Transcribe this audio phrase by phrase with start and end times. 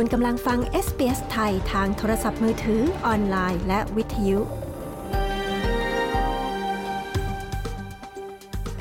[0.00, 4.38] คุณกำลังฟัง SBS ไทยทางโทรศัพท์มือถือออนไลน์ และวิทยุ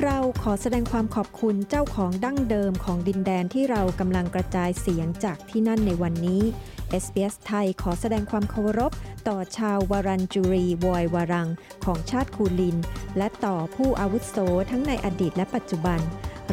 [0.04, 6.42] เราขอแสดงความขอบคุณเจ้าของดั้งเดิมของดินแดนที่เรากำลังกระจายเสียงจากที่นั่นในวันนี้
[7.04, 8.92] SBS ไทยขอแสดงความเคารพ
[9.28, 11.50] ต่อชาววารันจุรีวอยวารัง
[11.86, 12.78] ของชาติคูลิน
[13.18, 14.36] และต่อผู้อาวุโส
[14.72, 16.02] ทั้งในอดีตและปัจจุบัน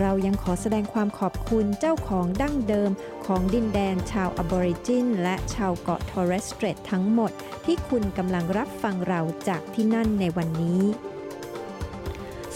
[0.00, 2.90] เรายังขอแสดงความขอบคุณเจ้าของดั้งเดิม
[3.26, 7.30] ของดินแดนชาวอบอริจิน และชาวเกาะทอร์เรสเตรตทั้งหมด
[7.64, 10.82] ที่คุณกำลังรับฟังเราจากที่นั่นในวันนี้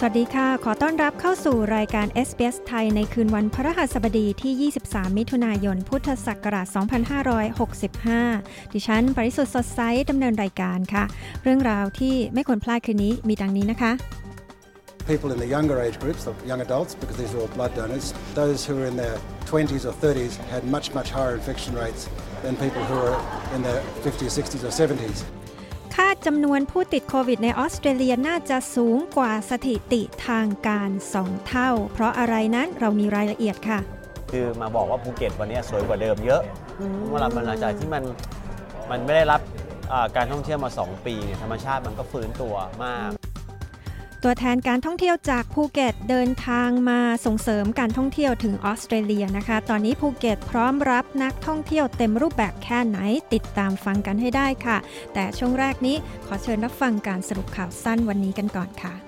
[0.00, 6.66] สวัสดีค่ะ ขอต้อนรับเข้าสู่รายการ SBS ไทยในคืนวันพระหัสบดีที่ 23 มิถุนายน พุทธศักราช
[7.94, 9.80] 2565 ดิฉันปริสุทธ์สดใส
[10.10, 11.04] ดำเนินรายการค่ะ
[11.42, 13.92] เรื่องราวที่ไม่ควรพลาดคืนนี้มีดังนี้นะคะ
[15.06, 18.06] people in the younger age groups, the young adults, because these are all blood donors,
[18.34, 22.08] those who are in their 20s or 30s had much, much higher infection rates
[22.42, 23.16] than people who are
[23.54, 25.18] in their 50s, 60s or 70s.
[25.96, 33.78] คาดจำนวนผู้ติดโควิดในออสเตรเลียน่าจะสูงกว่าสถิติทางการ2เท่า เพราะอะไรนั้นเรามีรายละเอียดค่ะ
[34.30, 36.42] คือมาบอกว่าภูเก็ตวันนี้สวยกว่าเดิมเยอะ
[37.08, 38.04] เมื่อหลังจากที่มัน
[38.90, 39.40] มันไม่ได้รับ
[39.92, 43.08] อ่าการท่องเที่ยวมา 2 ปีเนี่ยธรรมชาติมันก็ฟื้นตัวมาก
[44.22, 52.98] ตัวแทนการท่องเที่ยวจากภูเก็ตเดินทางมาส่งเสริมการท่องเที่ยวถึงออสเตรเลียนะคะ ตอนนี้ภูเก็ตพร้อมรับนักท่องเที่ยวเต็มรูปแบบแค่ไหน
[53.34, 54.76] ติดตามฟังกันให้ได้ค่ะ
[55.14, 59.05] แต่ช่วงแรกนี้ขอเชิญรับฟังการสรุปข่าวสั้นวันนี้กันก่อนค่ะ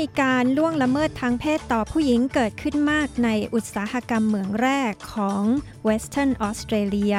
[0.00, 5.42] มีการล่วงละเมิดทางเพศต่อผู้หญิงเกิดขึ้นมากในอุตสาหกรรมเหมืองแรกของ
[5.88, 7.18] Western Australia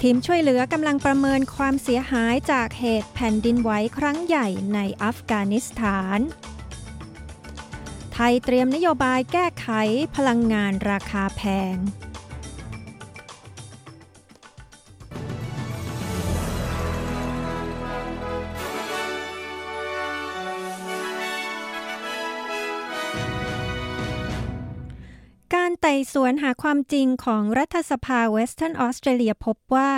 [0.00, 6.18] ทีมช่วยเหลือกำลังประเมินความเสียหายจากเหตุแผ่นดินไหวครั้งใหญ่ในอัฟกานิสถาน
[8.12, 9.68] ไทยเตรียมนโยบายแก้ไข
[10.16, 11.42] พลังงานราคาแพ
[11.74, 11.76] ง
[25.84, 29.90] ไต่สวนหาความจริงของรัฐสภา Western Australia พบว่า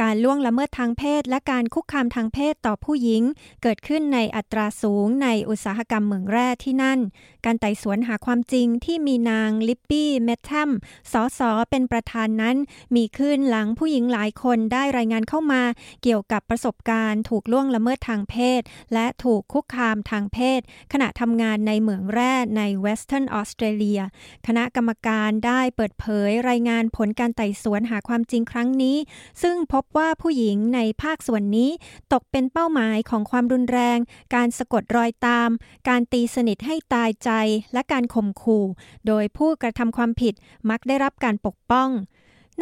[0.00, 3.22] การล่วงละเมิดทางเพศและการคุกคามทางเพศต่อผู้หญิง
[3.62, 6.98] เกิดขึ้นในอัตราสูงในอุตสาหกรรมเหมืองแร่ที่นั่น
[7.44, 10.70] การไต่สวนหาความจริงที่มีนาง Libby Mettam
[11.12, 11.40] ส.ส.
[11.70, 12.56] เป็นประธานนั้น
[12.96, 15.62] มีขึ้นหลังผู้หญิงหลายคนได้รายงานเข้ามา
[16.02, 18.62] เกี่ยวกับประสบการณ์ถูกล่วงละเมิดทางเพศ
[18.94, 20.60] และถูกคุกคามทางเพศ
[20.92, 24.00] ขณะทำงานในเหมืองแร่ใน Western Australia
[24.46, 28.96] คณะกรรมการได้เปิดเผยรายงานผลการไต่สวนหาความจริงครั้งนี้
[29.42, 31.70] ซึ่งพบว่าผู้หญิงในภาคส่วนนี้
[32.12, 33.98] ตกเป็นเป้าหมายของความรุนแรง
[34.34, 35.50] การสะกดรอยตาม
[35.88, 37.30] การตีสนิทให้ตายใจ
[37.72, 38.64] และการข่มขู่
[39.06, 40.34] โดยผู้กระทำความผิด
[40.70, 41.88] มักได้รับการปกป้อง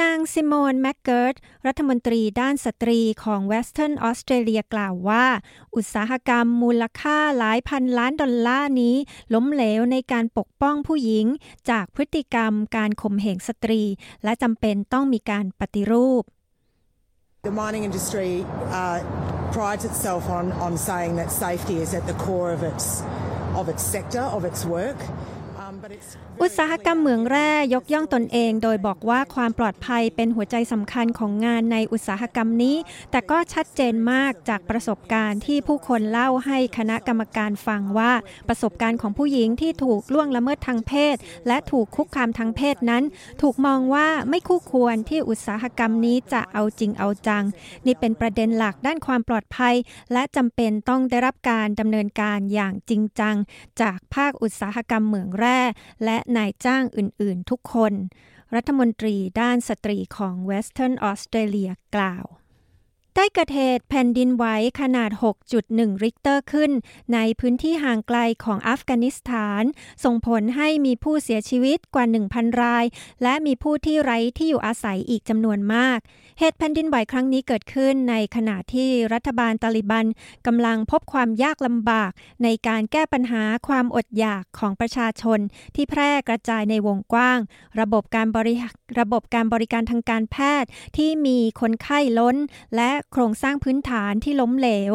[0.02, 1.34] นาง Simone McGurk
[1.66, 5.26] รัฐมนตรีด้านสตรีของ Western Australia กล่าวว่า
[5.74, 8.96] อุตสาหกรรมมูลค่าหลายพันล้านดอลลาร์นี้
[9.34, 11.26] ล้มเหลวในการปกป้องผู้หญิง
[11.70, 13.82] จากพฤติกรรมการข่มเหงสตรี
[14.24, 16.24] และจำเป็นต้องมีการปฏิรูป
[17.48, 18.32] The mining industry
[18.80, 18.98] uh,
[19.56, 22.86] prides itself on, on saying that safety is at the core of its,
[23.60, 24.98] of its sector, of its work.
[25.62, 32.76] Um, but it's อุตสาหกรรมเหมืองแร่ยกย่องตนเอง โดยบอกว่าความปลอดภัยเป็นหัวใจสำคัญของงานในอุตสาหกรรมนี้
[33.10, 38.12] แต่ก็ชัดเจนมากจากประสบการณ์ที่ผู้คนเล่าให้คณะกรรมการฟังว่า
[38.48, 41.16] ประสบการณ์ของผู้หญิงที่ถูกล่วงละเมิดทางเพศ
[41.46, 43.04] และถูกคุกคามทางเพศนั้น
[43.42, 47.44] ถูกมองว่าไม่คู่ควรที่อุตสาหกรรมนี้จะเอาจริงเอาจัง
[47.86, 49.74] นี่เป็นประเด็นหลักด้านความปลอดภัย
[50.12, 53.36] และจำเป็นต้องได้รับการดำเนินการอย่างจริงจัง
[53.80, 55.60] จากภาคอุตสาหกรรมเหมืองแร่
[56.04, 57.92] และนายจ้างอื่น ๆ ทุกคน
[58.54, 62.24] รัฐมนตรีด้านสตรีของ Western Australia กล่าว
[63.18, 64.44] ได้เกิดเหตุแผ่นดินไหว
[64.80, 65.10] ขนาด
[65.52, 66.70] 6.1 ริกเตอร์ขึ้น
[67.14, 69.62] ในพื้นที่ห่างไกลของอัฟกานิสถาน
[70.04, 72.84] ส่งผลให้มีผู้เสียชีวิตกว่า 1,000 ราย
[73.22, 75.98] และมีผู้ที่ไร้ที่อยู่อาศัยอีกจำนวนมาก
[76.38, 80.06] เหตุแผ่นดินไหวครั้งนี้เกิดขึ้นในขณะที่รัฐบาลตาลิบัน
[80.46, 82.10] กำลังพบความยากลำบาก
[82.42, 85.38] ในการแก้ปัญหาความอดอยากของประชาชน
[85.74, 87.38] ที่แพร่กระจายในวงกว้าง
[87.80, 88.54] ระบบการบริ
[89.00, 92.36] ระบบการบริการทางการแพทย์ที่มีคนไข้ล้น
[92.76, 94.94] และโครงสร้างพื้นฐานที่ล้มเหลว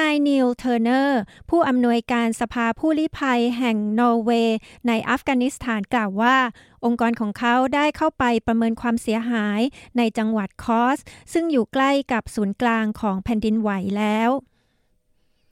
[0.00, 6.36] นาย Neil Turner ผู้อำนวยการสภาผู้ลี้ภัยแห่งนอร์เวย์ในอัฟกานิสถานกล่าวว่า
[6.84, 9.60] องค์กรของเขาได้เข้าไปประเมินความเสียหาย
[9.98, 10.98] ในจังหวัดคอสต์
[11.32, 14.30] ซึ่งอยู่ใกล้กับศูนย์กลางของแผ่นดินไหวแล้ว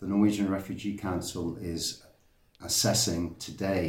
[0.01, 1.83] The Norwegian Refugee Council is
[2.69, 3.87] assessing today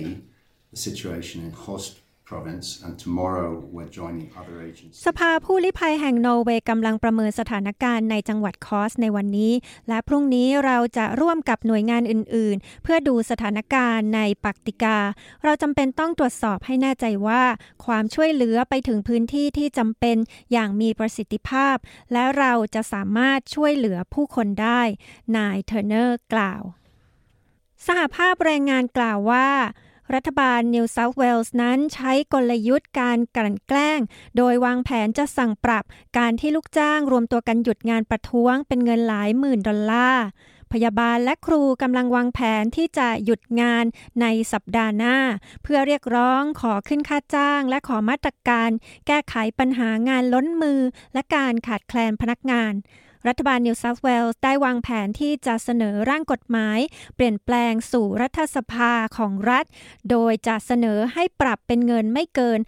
[0.74, 1.92] the situation in Host
[2.32, 5.02] province and tomorrow we're joining other agencies.
[5.06, 9.54] สภาผู้ลี้ภัยแห่งนอร์เวย์กำลังประเมินสถานการณ์ในจังหวัดคอสในวันนี้
[9.90, 14.98] และพรุ่งนี้เราจะร่วมกับหน่วยงานอื่น ๆ เพื่อดูสถานการณ์ในปักติกา
[15.44, 17.44] เราจำเป็นต้องตรวจสอบให้แน่ใจว่า
[17.86, 20.18] ความช่วยเหลือไปถึงพื้นที่ที่จำเป็น
[20.52, 21.76] อย่างมีประสิทธิภาพ
[22.14, 24.82] และเราจะสามารถช่วยเหลือผู้คนได้
[25.38, 26.64] นาย Turner กล่าว
[27.88, 29.50] สหภาพแรงงานกล่าวว่า
[30.16, 34.00] รัฐบาลนิวเซาท์เวลส์นั้นใช้กลยุทธ์การกลั่นแกล้ง
[34.38, 35.84] โดยวางแผนจะสั่งปรับ
[36.18, 40.26] การที่ลูกจ้างรวมตัวกันหยุดงานประท้วงเป็นเงินหลายหมื่นดอลลาร์
[40.72, 43.86] พยาบาลและครูกำลังวางแผนที่จะหยุดงาน
[44.22, 45.18] ในสัปดาห์หน้า
[45.64, 48.70] เพื่อเรียกร้องขอขึ้นค่าจ้าง และขอมาตรการ
[49.08, 50.80] แก้ไขปัญหางานล้นมือ
[51.14, 52.74] และการขาดแคลนพนักงาน
[53.28, 56.80] รัฐบาลนิวเซาท์เวลส์ได้วางแผนที่จะเสนอร่างกฎหมาย
[57.16, 59.66] เปลี่ยนแปลงสู่รัฐสภาของรัฐ
[60.10, 62.60] โดยจะเสนอให้ปรับเป็นเงินไม่เกิน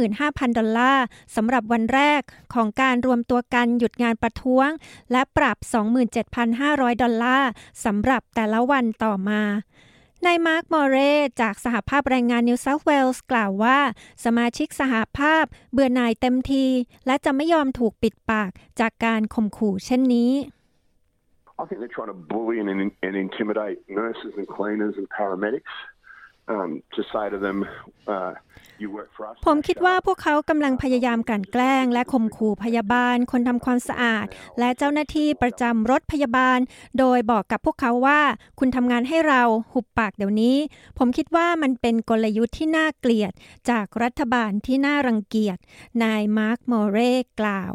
[0.00, 1.04] 55,000 ดอลลาร์
[1.36, 2.20] สำหรับวันแรก
[2.54, 4.68] ของการรวมตัวกันหยุดงานประท้วง
[5.12, 5.56] และปรับ
[6.30, 7.50] 27,500 ดอลลาร์
[7.84, 9.42] สำหรับแต่ละวันต่อมา
[10.26, 10.96] นายมาร์ค มอเร
[11.40, 13.78] จากสหภาพแรงงานนิวเซาท์เวลส์กล่าวว่า
[14.24, 16.66] สมาชิกสหภาพเบื่อหน่ายเต็มที
[17.06, 18.50] และจะไม่ยอมถูกปิดปาก
[18.80, 20.32] จากการข่มขู่เช่นนี้
[21.60, 22.68] I think they're trying to bully and,
[23.06, 25.74] and intimidate nurses and cleaners and paramedics
[29.46, 34.26] ผมคิดว่าพวกเขากำลังพยายามกลั่นแกล้ง และข่มขู่พยาบาล คนทำความสะอาด
[34.58, 36.58] และเจ้าหน้าที่ประจำรถพยาบาล
[36.98, 38.20] โดยบอกกับพวกเขาว่า
[38.58, 40.56] คุณทำงานให้เราหุบปากเดี๋ยวนี้
[40.98, 43.32] ผมคิดว่ามันเป็นกลยุทธ์ที่น่าเกลียด
[43.70, 45.58] จากรัฐบาลที่น่ารังเกียจ
[46.02, 46.98] นายมาร์คมอเร
[47.40, 47.74] กล่าว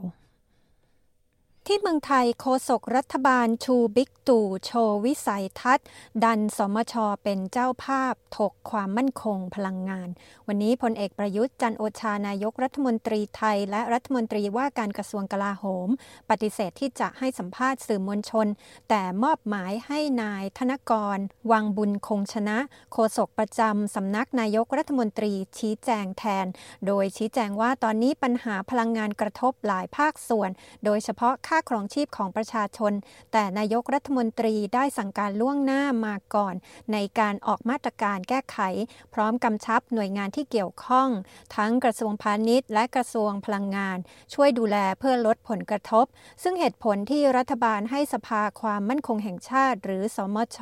[1.68, 5.88] ที่เมืองไทยโฆษกรัฐบาลชูบิ๊กตู่โชว์วิสัยทัศน์
[6.24, 6.94] ดันสมช
[7.24, 10.10] เป็นเจ้าภาพ ถกความมั่นคงพลังงาน
[10.48, 15.90] วันนี้พลเอกประยุทธ์จันโอชานายกรัฐมนตรีไทย และรัฐมนตรีว่าการกระทรวงกลาโหม
[16.30, 18.48] ปฏิเสธที่จะให้สัมภาษณ์สื่อมวลชน
[18.90, 21.18] แต่มอบหมายให้นายธนกร
[21.52, 22.58] วังบุญคงชนะ
[22.94, 26.46] โฆษกประจำสำนักนายกรัฐมนตรีชี้แจงแทน
[26.88, 30.50] โดยชี้แจงว่าตอนนี้ปัญหาพลังงานกระทบหลายภาคส่วน
[30.86, 32.94] โดยเฉพาะค่าครองชีพของประชาชน
[33.32, 36.56] แต่นายกรัฐมนตรีได้สั่งการล่วงหน้ามาก่อน
[36.94, 38.58] ในการออกมาตรการแก้ไข
[39.14, 41.10] พร้อมกำชับหน่วยงานที่เกี่ยวข้อง
[41.56, 43.98] ทั้งกระทรวงพาณิชย์ และกระทรวงพลังงาน
[44.34, 46.06] ช่วยดูแลเพื่อลดผลกระทบ
[46.44, 50.60] ซึ่งเหตุผลที่รัฐบาลให้สภาความมั่นคงแห่งชาติ หรือสมช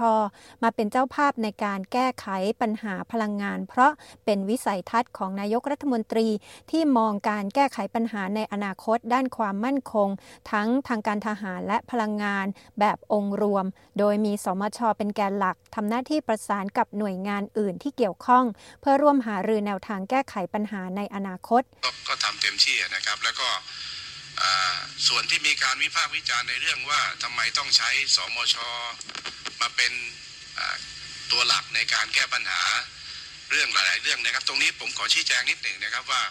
[0.63, 2.27] มาเป็นเจ้าภาพในการแก้ไข
[2.61, 3.91] ปัญหาพลังงาน เพราะ
[4.25, 6.27] เป็นวิสัยทัศน์ของนายกรัฐมนตรี
[6.71, 10.09] ที่มองการแก้ไขปัญหาในอนาคตด้านความมั่นคง
[10.51, 12.45] ทั้งทางการทหารและพลังงาน
[12.79, 13.65] แบบองค์รวม
[13.99, 18.45] โดยมีสมชเป็นแกนหลักทำหน้าที่ประสานกับหน่วยงานอื่นที่เกี่ยวข้อง
[18.81, 21.61] เพื่อร่วมหารือแนวทางแก้ไขปัญหาในอนาคต
[22.07, 23.49] ก็ทำเต็มที่นะครับ แล้วก็
[25.07, 28.55] ส่วนที่มีการวิพากษ์วิจารณ์ในเรื่องว่าทำไมต้องใช้สมช
[29.61, 29.93] มาเป็น
[31.31, 32.61] ตัวหลักในการแก้ปัญหา
[33.51, 36.21] เรื่องหลาย ๆ เรื่องนะครับ ตรงนี้ผมขอชี้แจงนิดหนึ่งนะครับว่า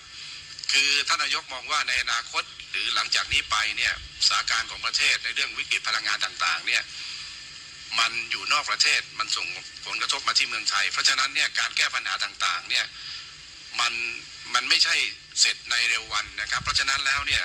[0.73, 2.43] คือท่านนายกมองว่าในอนาคต
[2.79, 3.95] รือหลังจากนี้ไปเนี่ย
[4.27, 6.83] สถานการณ์ของประเทศในเรื่องวิกฤตพลังงานต่างๆเนี่ย
[7.99, 9.47] มันอยู่นอกประเทศมันส่ง
[9.87, 12.85] ผลกระทบมาที่เมืองไทย เพราะฉะนั้นเนี่ยการแก้ปัญหาต่างๆเนี่ย
[13.81, 13.93] มัน
[14.55, 14.95] มันไม่ใช่
[15.41, 17.45] เสร็จในเร็ววันนะครับ เพราะฉะนั้นแล้วเนี่ย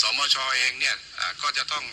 [0.00, 0.96] สมชอเองเนี่ย
[1.42, 1.84] ก็จะต้อง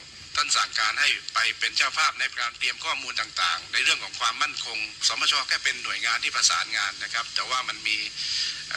[0.41, 4.77] ท่านสั่งการให้ไปเป็นเจ้าภาพในการเตรียมข้อมูลต่างๆ ในเรื่องของความมั่นคง
[5.07, 7.97] สมชแค่เป็นหน่วยงานที่ประสานงานนะครับ แต่ว่ามันมี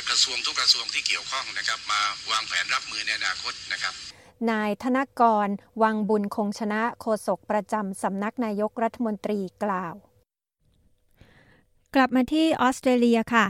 [0.08, 2.00] กระทรวงทุกกระทรวงที่เกี่ยวข้องนะครับ มา
[2.30, 3.94] วางแผนรับมือในอนาคตนะครับ
[4.50, 5.48] นายธนกร
[5.82, 9.94] วังบุญคงชนะโฆษกประจำสำนักนายกรัฐมนตรีกล่าว
[11.94, 13.46] กลับมาที่ออสเตรเลียค่ะ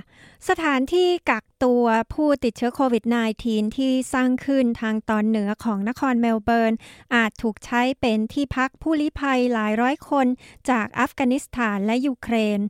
[0.48, 3.04] สถานที่กัก ตัวผู้ติดเชื้อโควิด
[3.40, 6.74] -19 ที่สร้างขึ้นทางตอนเหนือของนครเมลเบิร์น
[7.14, 10.26] อาจถูกใช้เป็นที่พักผู้ลี้ภัยหลายร้อยคน
[10.70, 12.60] จากอัฟกานิสถานและยูเครน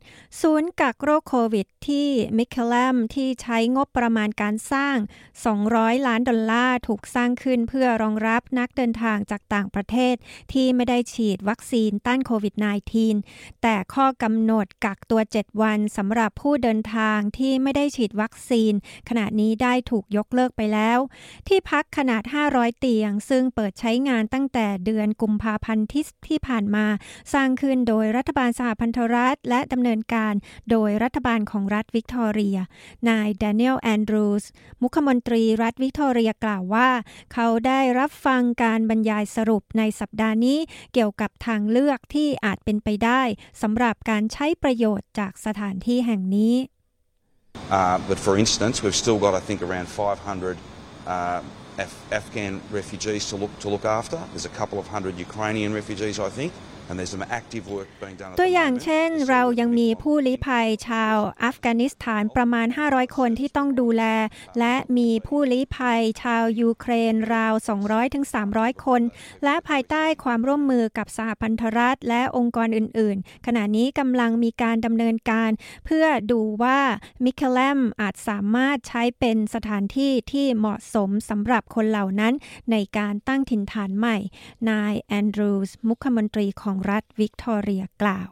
[0.41, 2.07] ศูนย์กักโรคโควิดที่
[2.37, 4.97] มิเคลมที่ใช้งบประมาณการสร้าง
[5.51, 10.15] 200 ล้านดอลลาร์ถูกสร้างขึ้นเพื่อรองรับนักเดินทางจากต่างประเทศ
[10.53, 12.55] ที่ไม่ได้ฉีดวัคซีนต้านโควิด
[13.07, 18.73] -19 แต่ข้อกำหนดกักตัว 7 วันสำหรับผู้เดินทางที่ไม่ได้ฉีดวัคซีน
[19.09, 20.99] ขณะนี้ได้ถูกยกเลิกไปแล้ว
[21.47, 26.85] ที่พักขนาด 500 เตียง ซึ่งเปิดใช้งานตั้งแต่เดือนกุมภาพันธ์ที่ที่ผ่านมา
[27.33, 30.33] สร้างขึ้นโดยรัฐบาลสหพันธรัฐ และดำเนินการ
[30.71, 32.57] โดยรัฐบาลของรัฐวิกตอเรีย
[33.09, 34.45] นายแดเนียลแอนดรูส
[34.81, 36.89] มุขมนตรีรัฐวิกตอเรียกล่าวว่า
[37.33, 40.59] เขาได้รับฟังการบรรยายสรุปในสัปดาห์นี้
[40.93, 43.21] เกี่ยวกับทางเลือกที่อาจเป็นไปได้
[43.61, 46.55] สำหรับการใช้ประโยชน์จากสถานที่แห่งนี้
[47.69, 50.57] Uh, but for instance, we've still got, I think, around 500
[51.07, 51.41] uh,
[51.79, 54.21] Af- Afghan refugees to look to look after.
[54.31, 56.53] There's a couple of hundred Ukrainian refugees, I think,
[56.89, 58.31] and there's some active work being done.
[58.33, 62.67] At ตัว the อย่าง moment เช่น to see เรา whether ยัง we มี can ผู้ลี้ภัยชาวอัฟกานิสถานประมาณ
[62.91, 64.03] 500 คนที่ต้องดูแล
[64.59, 67.53] และมีผู้ลี้ภัยชาวยูเครนราว
[68.19, 69.01] 200-300 คน
[69.43, 75.51] และภายใต้ความร่วมมือกับสหพันธรัฐและองค์กรอื่น ๆ ขณะนี้กำลังมีการดำเนินการ
[75.85, 76.79] เพื่อดูว่า
[77.23, 82.33] มิเคลมอาจสามารถใช้เป็นสถานที่ที่เหมาะสมสำหรับคนเหล่านั้น
[82.71, 84.17] ในการตั้งถิ่นฐานใหม่
[84.69, 88.29] นายแอนดรูสมุขมนตรีของรัฐวิกตอเรียกล่าว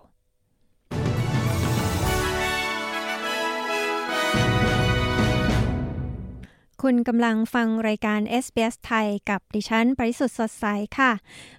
[6.88, 10.66] คุณกำลังฟังรายการ SBS ไทยกับดิฉัน ปริสุทธ์สดใส
[10.98, 11.12] ค่ะ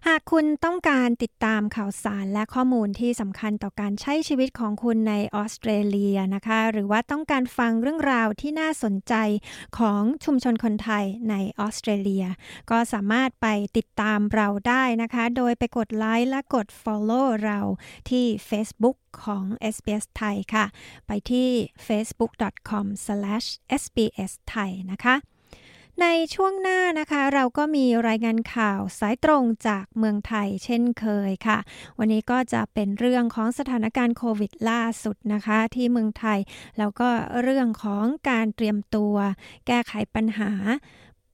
[0.07, 9.15] หากคุณต้องการติดตามข่าวสารและข้อมูลที่สำคัญต่อการใช้ชีวิตของคุณในออสเตรเลียนะคะ หรือว่าต้องการฟังเรื่องราวที่น่าสนใจ
[9.79, 12.25] ของชุมชนคนไทยในออสเตรเลีย
[12.71, 17.61] ก็สามารถไปติดตามเราได้นะคะ โดยไปกดไลค์และกด follow เรา
[18.11, 20.65] ที่ Facebook ของ SBS ไทยค่ะ
[21.07, 21.49] ไปที่
[21.87, 25.12] facebook.com/sbs ไทยนะคะ
[26.01, 31.59] ในช่วงหน้านะคะ เราก็มีรายงานข่าวสายตรงจากเมืองไทยเช่นเคยค่ะ
[31.99, 36.39] วันนี้ก็จะเป็นเรื่องของสถานการณ์โควิดล่าสุดนะคะ ที่เมืองไทย
[36.79, 37.09] แล้วก็
[37.43, 39.15] เรื่องของการเตรียมตัว
[39.67, 40.51] แก้ไขปัญหา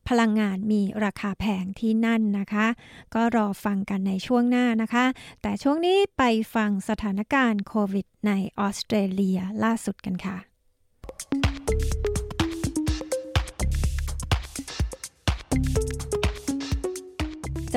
[0.08, 2.66] พลังงานมีราคาแพงที่นั่นนะคะ
[3.14, 5.04] ก็รอฟังกันในช่วงหน้านะคะ
[5.42, 6.22] แต่ช่วงนี้ไป
[6.54, 10.36] ฟังสถานการณ์โควิดในออสเตรเลียล่าสุดกันค่ะ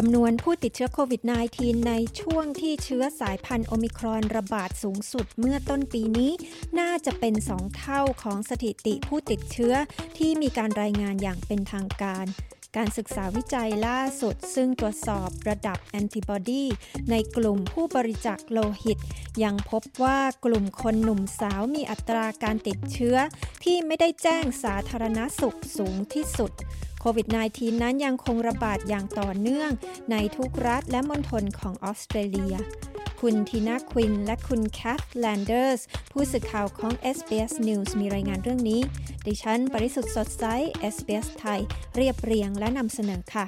[0.08, 1.22] ำนวนผู้ติดเชื้อโควิด
[1.56, 6.32] -19 ในช่วงที่เชื้อสายพันธุ์โอมิครอนระบาดสูงสุดเมื่อต้นปีนี้
[6.80, 9.74] น่าจะเป็น 2 เท่าของสถิติผู้ติดเชื้อ
[10.18, 12.26] ที่มีการรายงานอย่างเป็นทางการ
[12.78, 16.66] การศึกษาวิจัยล่าสุด ซึ่งตรวจสอบระดับแอนติบอดี
[17.12, 18.98] ในกลุ่มผู้บริจาคโลหิต
[19.44, 23.18] ยังพบว่ากลุ่มคนหนุ่มสาวมีอัตราการติดเชื้อ
[23.64, 26.52] ที่ไม่ได้แจ้งสาธารณสุขสูงที่สุด
[27.04, 29.70] โควิด -19 นั้นยังคงระบาดอย่างต่อเนื่อง
[30.12, 32.56] ในทุกรัฐและมณฑลของออสเตรเลีย
[33.22, 35.82] คุณทีน่าควินและคุณแคทแลนเดอร์ส
[36.12, 38.82] ผู้สื่อข่าวของ SBS News มีรายงานเรื่องนี้
[39.26, 40.46] ดิฉัน ปริสุทธ์สดใส
[40.94, 41.62] SBS ไทย
[41.96, 43.46] เรียบเรียงและนำเสนอค่ะ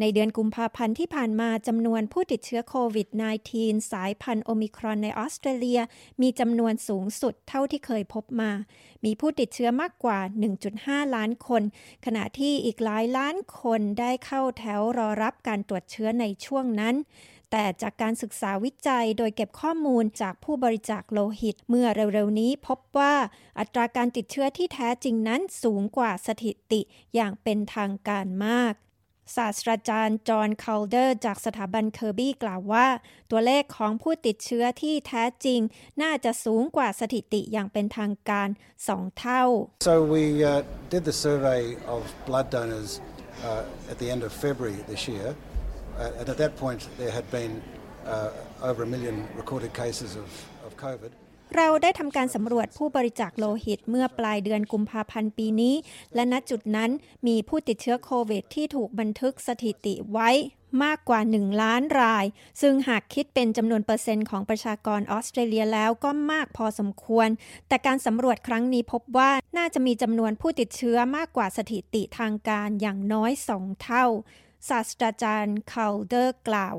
[0.00, 3.08] ในเดือนกุมภาพันธ์ที่ผ่านมาจำนวนผู้ติดเชื้อโควิด
[3.50, 5.80] -19 สายพันธุ์โอมิครอนในออสเตรเลีย
[6.22, 8.50] มีจำนวนสูงสุดเท่าที่เคยพบมา
[9.04, 10.18] มีผู้ติดเชื้อมากกว่า
[10.66, 11.62] 1.5 ล้านคน
[12.04, 16.96] ขณะที่อีกหลายล้านคนได้เข้าแถวรอรับการตรวจเชื้อในช่วงนั้น
[17.50, 23.14] แต่จากการศึกษาวิจัยโดยเก็บข้อมูลจากผู้บริจาคโลหิต เมื่อเร็วๆนี้พบว่า
[23.58, 26.80] อัตราการติดเชื้อที่แท้จริงนั้นสูงกว่าสถิติ
[27.14, 28.74] อย่างเป็นทางการมาก
[29.36, 32.86] ศาสตราจารย์จอห์นคาลเดอร์ จากสถาบันเคอร์บี้กล่าวว่า
[33.30, 35.60] ตัวเลขของผู้ติดเชื้อที่แท้จริง
[36.02, 38.48] น่าจะสูงกว่าสถิติอย่างเป็นทางการ
[38.84, 39.44] 2 เท่า
[39.88, 40.52] So we uh,
[40.94, 41.62] did the survey
[41.94, 42.90] of blood donors
[43.48, 47.26] uh, at the end of February this year, uh, and at that point there had
[47.38, 47.52] been
[48.06, 50.28] uh, over a million recorded cases of,
[50.66, 51.12] of COVID.
[51.56, 55.74] เราได้ทำการสำรวจผู้บริจาคโลหิตเมื่อปลายเดือนกุมภาพันธ์ปีนี้
[56.14, 56.90] และณจุดนั้น
[57.26, 60.30] มีผู้ติดเชื้อโควิดที่ถูกบันทึกสถิติไว้
[60.84, 62.24] มากกว่า 1 ล้านราย
[62.60, 67.28] ซึ่งหากคิดเป็นจำนวนเปอร์เซ็นต์ของประชากรออสเตรเลียแล้วก็มากพอสมควร
[67.68, 74.04] แต่การสำรวจครั้งนี้พบว่าน่าจะมีจำนวนผู้ติดเชื้อมากกว่าสถิติทางการอย่างน้อย 2 เท่า
[74.68, 76.76] ศาสตราจารย์คาลเดอร์กล่าว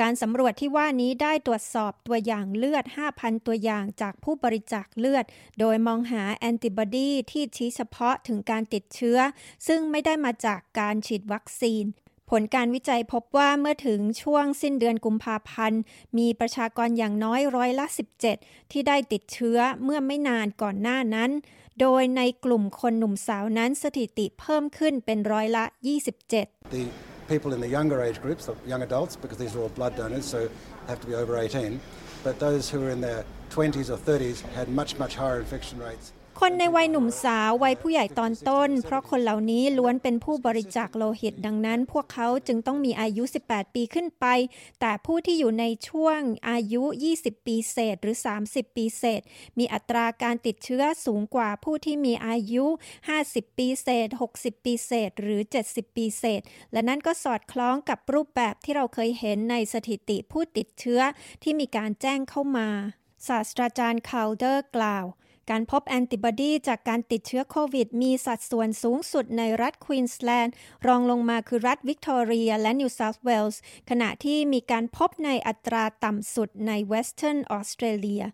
[0.00, 2.84] การสำรวจที่ว่านี้ได้ตรวจสอบตัวอย่างเลือด
[3.16, 5.24] 5,000 ตัวอย่างจากผู้บริจาคเลือด
[5.60, 9.18] โดยมองหาแอนติบอดีที่ชี้เฉพาะถึงการติดเชื้อ
[9.66, 11.84] ซึ่งไม่ได้มาจากการฉีดวัคซีน
[12.30, 15.80] ผลการวิจัยพบว่าเมื่อถึงช่วงสิ้นเดือนกุมภาพันธ์
[16.18, 17.86] มีประชากรอย่างน้อยร้อยละ
[18.28, 21.30] 17 ที่ได้ติดเชื้อเมื่อไม่นานก่อนหน้านั้น
[21.80, 25.64] โดยในกลุ่มคนหนุ่มสาวนั้นสถิติเพิ่มขึ้นเป็นร้อยละ
[26.04, 26.28] 27
[26.74, 26.84] The
[27.28, 30.24] people in the younger age groups, the young adults, because these are all blood donors,
[30.24, 30.48] so
[30.88, 31.80] have to be over 18.
[32.24, 36.12] But those who are in their 20s or 30s had much, much higher infection rates.
[36.42, 44.26] คนในวัยหนุ่มสาววัยผู้ใหญ่ตอนต้น เพราะคนเหล่านี้ล้วนเป็นผู้บริจาคโลหิตดังนั้น พวกเขาจึงต้องมีอายุ 18 ปีขึ้นไป
[44.80, 46.82] แต่ผู้ที่อยู่ในช่วงอายุ
[47.16, 48.16] 20 ปีเศษหรือ
[48.46, 49.22] 30 ปีเศษ
[49.58, 52.66] มีอัตราการติดเชื้อสูงกว่าผู้ที่มีอายุ
[53.10, 56.40] 50 ปีเศษ 60 ปีเศษ หรือ 70 ปีเศษ
[56.72, 61.00] และนั่นก็สอดคล้องกับรูปแบบที่เราเคยเห็นในสถิติผู้ติดเชื้อ
[61.42, 62.68] ที่มีการแจ้งเข้ามา
[63.28, 65.06] ศาสตราจารย์คาลเดอร์กล่าว
[65.50, 70.54] การพบแอนติบอดีจากการติดเชื้อโควิด มีสัดส่วนสูงสุดในรัฐควีนสแลนด์
[70.86, 73.60] รองลงมาคือรัฐวิกตอเรียและนิวเซาท์เวลส์
[73.90, 78.24] ขณะที่มีการพบในอัตราต่ำสุดในเวสเทิร์นออสเตรเลีย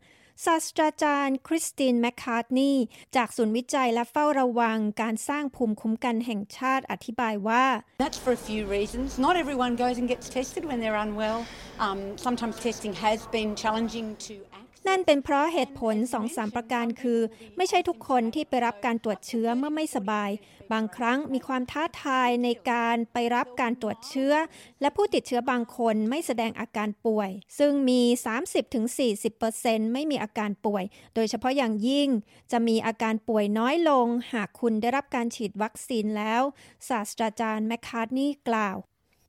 [0.45, 2.73] ศาสตราจารย์คริสตินแมคคาร์ทนี
[3.17, 7.65] จากศูนย์วิจัยและเฝ้าระวังการสร้างภูมิคุ้มกันแห่งชาติอธิบายว่า
[8.03, 9.09] That's for a few reasons.
[9.27, 11.39] Not everyone goes and gets tested when they're unwell.
[11.87, 14.72] Um, sometimes testing has been challenging to access.
[14.89, 17.21] นั่นเป็นเพราะเหตุผลสองสามประการคือ
[17.57, 20.31] ไม่ใช่ทุกคนที่ไปรับการตรวจเชื้อเมื่อไม่สบาย
[20.73, 24.35] บางครั้งมีความท้าทายในการไปรับการตรวจเชื้อ
[24.81, 28.03] และผู้ติดเชื้อบางคนไม่แสดงอาการป่วย ซึ่งมี
[28.79, 30.85] 30-40%ไม่มีอาการป่วย
[31.15, 32.09] โดยเฉพาะอย่างยิ่ง
[32.53, 36.43] จะมีอาการป่วยน้อยลง หากคุณได้รับการฉีดวัคซีนแล้ว
[36.89, 38.77] ศาสตราจารย์แมคคาร์ทนีกล่าว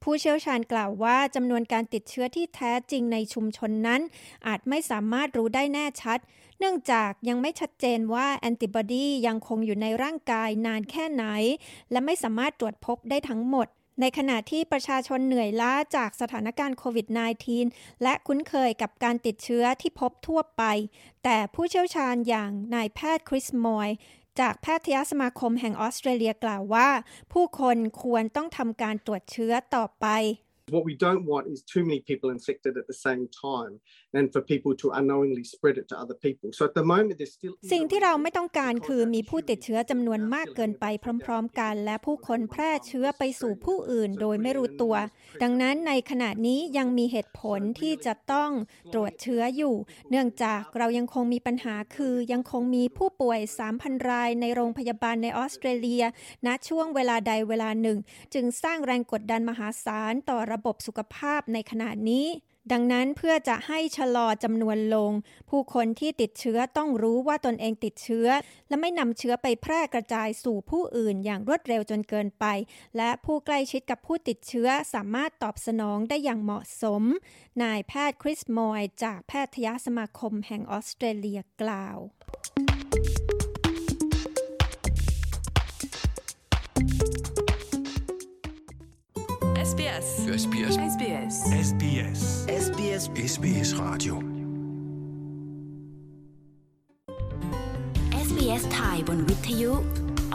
[0.04, 4.02] ผู้เชี่ยวชาญกล่าวว่าจำนวนการติดเชื้อที่แท้จริงในชุมชนนั้น
[4.48, 6.20] อาจไม่สามารถรู้ได้แน่ชัด
[6.60, 11.24] เนื่องจากยังไม่ชัดเจนว่าแอนติบอดียังคงอยู่ในร่างกายนานแค่ไหน
[11.92, 13.68] และไม่สามารถตรวจพบได้ทั้งหมด
[14.02, 17.08] ในขณะที่ประชาชนเหนื่อยล้าจากสถานการณ์โควิด
[17.56, 20.64] -19 และคุ้นเคยกับการติดเชื้อที่พบทั่วไป
[21.24, 23.90] แต่ผู้เชี่ยวชาญอย่างนายแพทย์คริสมอย
[24.40, 26.90] จากแพทยสมาคมแห่งออสเตรเลียกล่าวว่า
[27.34, 30.06] ผู้คนควรต้องทำการตรวจเชื้อต่อไป
[30.74, 33.74] What we don't want is too many people infected at the same time
[34.18, 36.48] and for people to unknowingly spread it to other people.
[36.58, 40.86] So at the moment there's still สิ่งที่เราไม่ต้องการคือมีผู้ติดเชื้อจำนวนมากเกินไป
[41.26, 44.96] พร้อม ๆ กัน และผู้คนแพร่เชื้อไปสู่ผู้อื่นโดยไม่รู้ตัว
[45.44, 48.52] ดังนั้นในขณะนี้ยังมีเหตุผลที่จะต้อง
[48.94, 49.76] ตรวจเชื้ออยู่
[50.10, 53.40] เนื่องจากเรายังคงมีปัญหาคือยังคงมีผู้ป่วย
[53.74, 56.04] 3,000 รายในโรงพยาบาลในออสเตรเลีย
[56.46, 57.98] ณ ช่วงเวลาใดเวลาหนึ่ง
[58.34, 62.28] จึงสร้างแรงกดดันมหาศาลต่อระบบสุขภาพในขณะนี้
[62.72, 65.12] ดังนั้นเพื่อจะให้ชะลอจำนวนลง
[65.50, 68.28] ผู้คนที่ติดเชื้อต้องรู้ว่าตนเองติดเชื้อ
[68.68, 72.46] และไม่นำเชื้อไปแพร่กระจายสู่ผู้อื่นอย่างรวดเร็วจนเกินไป
[72.98, 77.04] และผู้ใกล้ชิดกับผู้ติดเชื้อสามารถตอบสนองได้อย่างเหมาะสม
[77.64, 81.98] นายแพทย์คริสมอยจากแพทยสมาคมแห่งออสเตรเลียกล่าว
[89.74, 90.08] SBS
[90.44, 91.36] SBS SBS
[91.70, 92.22] SBS
[92.66, 94.16] SBS SBS Radio
[98.28, 99.74] SBS ไทยบนวิทยุ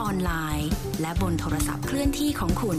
[0.01, 0.71] ออนไลน์
[1.01, 2.79] และบนโทรศัพท์เคลื่อนที่ของคุณ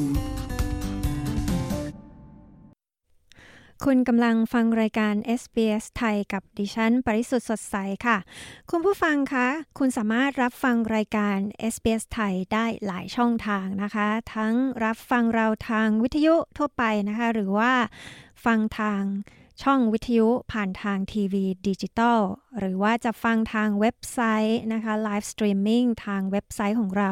[3.85, 8.17] คุณกำลังฟังรายการ SBS ไทยกับดิฉัน ปริสุทธ์สดใสค่ะ
[8.69, 11.37] คุณผู้ฟังคะ คุณสามารถรับฟังรายการ
[11.73, 17.73] SBS ไทยได้หลายช่องทางนะคะ ทั้งรับฟังเราทางวิทยุทั่วไปนะคะ หรือว่า
[18.45, 19.03] ฟังทาง
[19.63, 22.21] ช่องวิทยุผ่านทางทีวีดิจิตอล
[22.59, 27.11] หรือว่าจะฟังทางเว็บไซต์นะคะ live streaming ทางเว็บไซต์ของเรา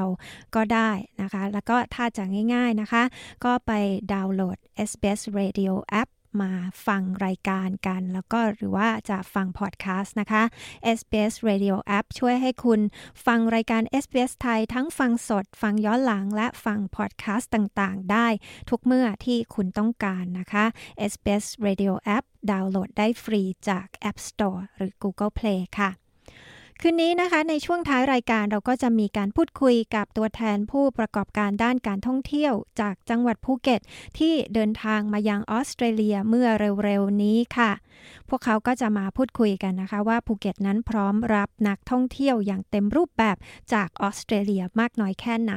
[0.55, 3.03] ก็ได้นะคะ แล้วก็ถ้าจะง่ายๆนะคะ
[3.45, 3.71] ก็ไป
[4.13, 4.57] ดาวน์โหลด
[4.89, 6.09] SBS Radio App
[6.41, 6.51] มา
[6.87, 10.43] ฟังรายการกัน แล้วก็หรือว่าจะฟังพอดแคสต์นะคะ
[10.97, 12.81] SBS Radio App ช่วยให้คุณ
[13.25, 18.27] ฟังรายการ SBS ไทยทั้งฟังสด ฟังย้อนหลังและฟังพอดแคสต์ต่างๆ ได้
[18.69, 20.65] ทุกเมื่อที่คุณต้องการนะคะ
[21.11, 25.91] SBS Radio App ดาวน์โหลดได้ฟรีจาก App Store หรือ Google Play ค่ะ
[26.81, 33.81] คืนนี้นะคะในช่วงท้ายรายการเราก็จะมีการพูดคุยกับตัวแทนผู้ประกอบการด้านการท่องเที่ยว จากจังหวัดภูเก็ต
[34.17, 36.47] ที่เดินทางมายังออสเตรเลียเมื่อ
[36.83, 37.71] เร็วๆนี้ค่ะ
[38.29, 43.37] พวกเขาก็จะมาพูดคุยกันนะคะว่าภูเก็ตนั้นพร้อมรับนักท่องเที่ยวอย่างเต็มรูปแบบ
[43.73, 45.55] จากออสเตรเลียมากน้อยแค่ไหน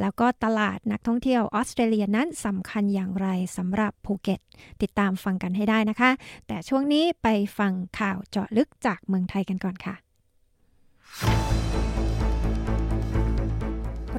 [0.00, 4.40] แล้วก็ตลาดนักท่องเที่ยวออสเตรเลียนั้นสำคัญอย่างไรสำหรับภูเก็ต
[4.82, 6.10] ติดตามฟังกันให้ได้นะคะ
[6.46, 9.96] แต่ช่วงนี้ไปฟังข่าวเจาะลึกจากเมืองไทยกันก่อนค่ะ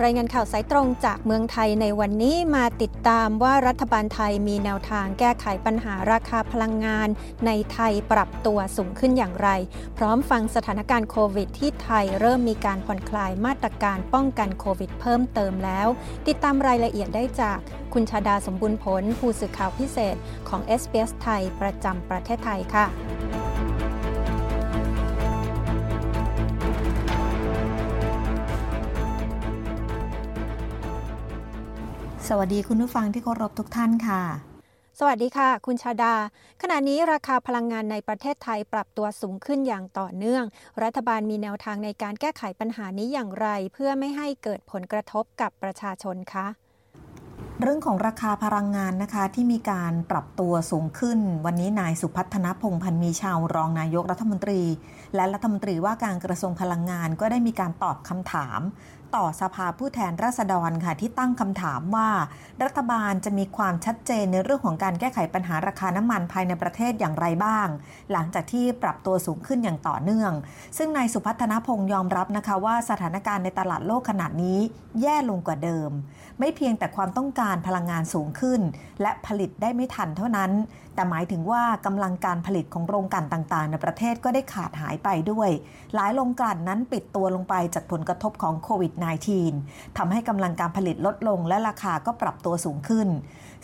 [0.04, 7.08] รายงานข่าวสายตรงจากเมืองไทยในวันนี้มาติดตามว่ารัฐบาลไทยมีแนวทางแก้ไขปัญหาราคาพลังงาน
[7.46, 9.50] ในไทยปรับตัวสูงขึ้นอย่างไร
[9.98, 15.88] พร้อมฟังสถานการณ์โควิดที่ไทยเริ่มมีการผ่อนคลายมาตรการป้องกันโควิดเพิ่มเติมแล้ว
[16.28, 17.60] ติดตามรายละเอียดได้จาก
[17.94, 20.16] คุณชาดาสมบูรณ์ผล ผู้สื่อข่าวพิเศษ
[20.50, 23.45] ของ SBS ไทยประจำประเทศไทยค่ะ
[32.30, 34.22] สวัสดีคุณผู้ฟังที่เคารพทุกท่านค่ะ
[35.00, 36.16] สวัสดีค่ะ คุณชาดา
[36.62, 40.44] ขณะนี้ราคาพลังงานในประเทศไทยปรับตัวสูงขึ้นอย่างต่อเนื่อง
[40.84, 46.48] รัฐบาลมีแนวทางในการแก้ไขปัญหานี้อย่างไร เพื่อไม่ให้เกิดผลกระทบกับประชาชนคะ
[47.62, 54.62] เรื่องของราคาพลังงานนะคะที่มีการปรับตัวสูงขึ้น วันนี้นายสุพัฒนพงษ์พันมีชาวรองนายกรัฐมนตรี
[55.16, 58.60] และรัฐมนตรีว่าการกระทรวงพลังงานก็ได้มีการตอบคำถาม
[59.16, 62.10] ต่อสภาผู้แทนราษฎรค่ะที่ตั้งคำถามว่า
[62.64, 67.68] รัฐบาลจะมีความชัดเจนในเรื่องของการแก้ไขปัญหาราคาน้ำมันภายในประเทศอย่างไรบ้าง
[68.12, 70.32] หลังจากที่ปรับตัวสูงขึ้นอย่างต่อเนื่อง
[70.78, 74.60] ซึ่งนายสุพัฒนพงษ์ยอมรับนะคะว่าสถานการณ์ในตลาดโลกขนาดนี้
[75.02, 75.92] แย่ลงกว่าเดิม
[76.40, 78.62] ไม่เพียงแต่ความต้องการพลังงานสูงขึ้น
[79.02, 80.52] และผลิตได้ไม่ทันเท่านั้น
[80.96, 85.50] แต่หมายถึงว่ากำลังการผลิตของโรงกลั่นต่างๆ ในประเทศก็ได้ขาดหายไปด้วย
[85.96, 89.05] หลายโรงกลั่นนั้นปิดตัวลงไปจากผลกระทบของโควิด -19
[89.98, 93.08] ทำให้กำลังการผลิตลดลงและราคาก็ปรับตัวสูงขึ้น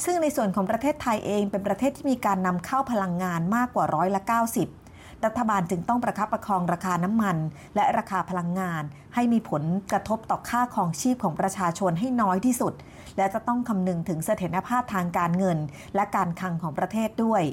[0.04, 7.38] ซึ่งในส่วนของประเทศไทยเองเป็นประเทศที่มีการนำเข้าพลังงานมากกว่าร้อยละ90รัฐบาลจึงต้องประคับประคองราคาน้ำมัน
[7.76, 8.84] และราคาพลังงาน
[9.16, 12.74] ให้มีผลกระทบต่อค่าครองชีพของประชาชนให้น้อยที่สุด
[13.18, 15.58] และจะต้องคำนึงถึงเสถียรภาพทางการเงิน
[15.96, 17.44] และการคลังของประเทศด้วย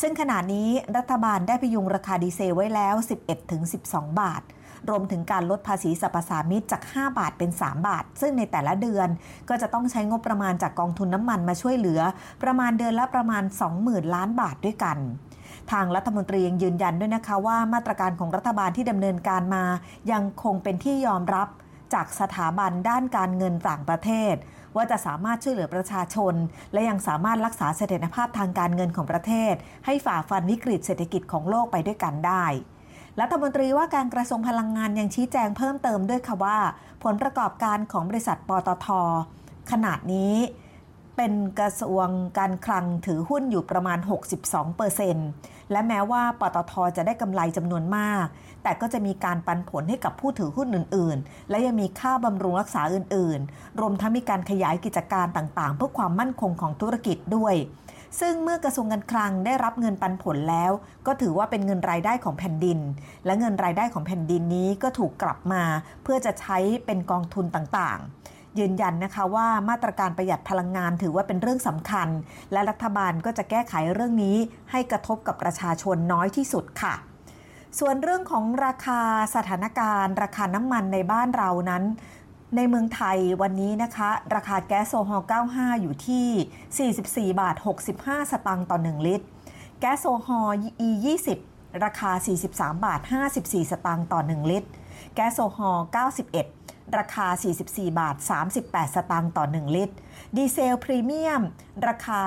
[0.00, 2.94] ซึ่งขณะนี้รัฐบาลได้พยุงราคาดีเซลไว้แล้ว
[3.58, 4.42] 11-12 บาท
[4.88, 9.08] รวมถึงการลดภาษีสรรพสามิตจาก 5 บาทเป็น 3 บาท ซึ่งในแต่ละเดือน
[9.48, 12.00] ก็จะต้องใช้งบประมาณจากกองทุนน้ำมันมาช่วยเหลือ
[12.42, 13.42] ประมาณเดือนละประมาณ
[13.78, 14.98] 20,000 ล้านบาทด้วยกัน
[15.72, 19.64] ทางรัฐมนตรียังยืนยันด้วยนะคะว่ามาตรการของรัฐบาลที่ดำเนินการมา
[20.12, 21.48] ยังคงเป็นที่ยอมรับ
[21.94, 24.34] จากสถาบันด้านการเงินต่างประเทศ
[24.76, 26.34] ว่าจะสามารถช่วยเหลือประชาชน
[26.72, 29.54] และยังสามารถรักษาเสถียรภาพทางการเงินของประเทศ
[29.86, 32.44] ให้ฝ่าฟันวิกฤตเศรษฐกิจของโลกไปด้วยกันได้
[33.20, 36.58] รัฐมนตรีว่าการกระทรวงพลังงานยังชี้แจงเพิ่มเติมด้วยค่ะว่า
[37.04, 38.86] ผลประกอบการของบริษัทปตท
[39.70, 40.34] ขนาดนี้
[41.16, 43.98] เป็นกระทรวงการคลังถือหุ้นอยู่ประมาณ
[44.84, 48.26] 62%และแม้ว่าปตทจะได้กำไรจำนวนมาก
[48.62, 57.54] แต่ก็จะมีการปันผลให้กับผู้ถือหุ้นอื่น ๆ และยังมีค่าบำรุงรักษาอื่น ๆ รวมทั้งมีการขยายกิจการต่าง ๆ เพื่อความมั่นคงของธุรกิจด้วย
[58.20, 60.72] ซึ่งเมื่อกระทรวงการคลังได้รับเงินปันผลแล้ว
[61.06, 62.78] ก็ถือว่าเป็นเงินรายได้ของแผ่นดิน
[63.26, 65.62] และเงินรายได้ของแผ่นดินนี้ก็ถูกกลับมา
[66.02, 72.08] เพื่อจะใช้เป็นกองทุนต่างๆ ยืนยันนะคะว่ามาตรการประหยัดพลังงานถือว่าเป็นเรื่องสำคัญ
[72.52, 74.36] และรัฐบาลก็จะแก้ไขเรื่องนี้
[74.70, 76.94] ให้กระทบกับประชาชนน้อยที่สุดค่ะ
[77.78, 79.00] ส่วนเรื่องของราคา
[79.34, 81.84] สถานการณ์ ราคาน้ำมันในบ้านเรานั้น
[82.56, 87.56] ในเมืองไทยวันนี้นะคะ ราคาแก๊สโซฮอล95 อยู่ที่ 44 บาท
[87.94, 89.26] 65 สตางค์ต่อ 1 ลิตร
[89.80, 90.50] แก๊สโซฮอล
[90.86, 90.90] E
[91.36, 92.10] 20ราคา
[92.48, 93.00] 43 บาท
[93.36, 94.68] 54 สตางค์ต่อ 1 ลิตร
[95.14, 95.78] แก๊สโซฮอล
[96.36, 97.26] 91 ราคา
[97.62, 98.16] 44 บาท
[98.56, 99.94] 38 สตางค์ต่อ 1 ลิตร
[100.36, 101.42] ดีเซลพรีเมียม
[101.88, 102.20] ราคา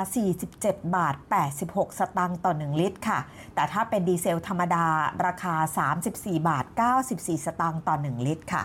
[0.44, 1.16] 47 บาท
[1.58, 3.20] 86 สตางค์ต่อ 1 ลิตรค่ะ
[3.56, 4.86] แต่ถ้าเป็นดีเซลธรรมดา
[5.26, 5.56] ราคา
[5.98, 6.66] 34 บาท
[7.06, 8.64] 94 สตางค์ต่อ 1 ลิตรค่ะ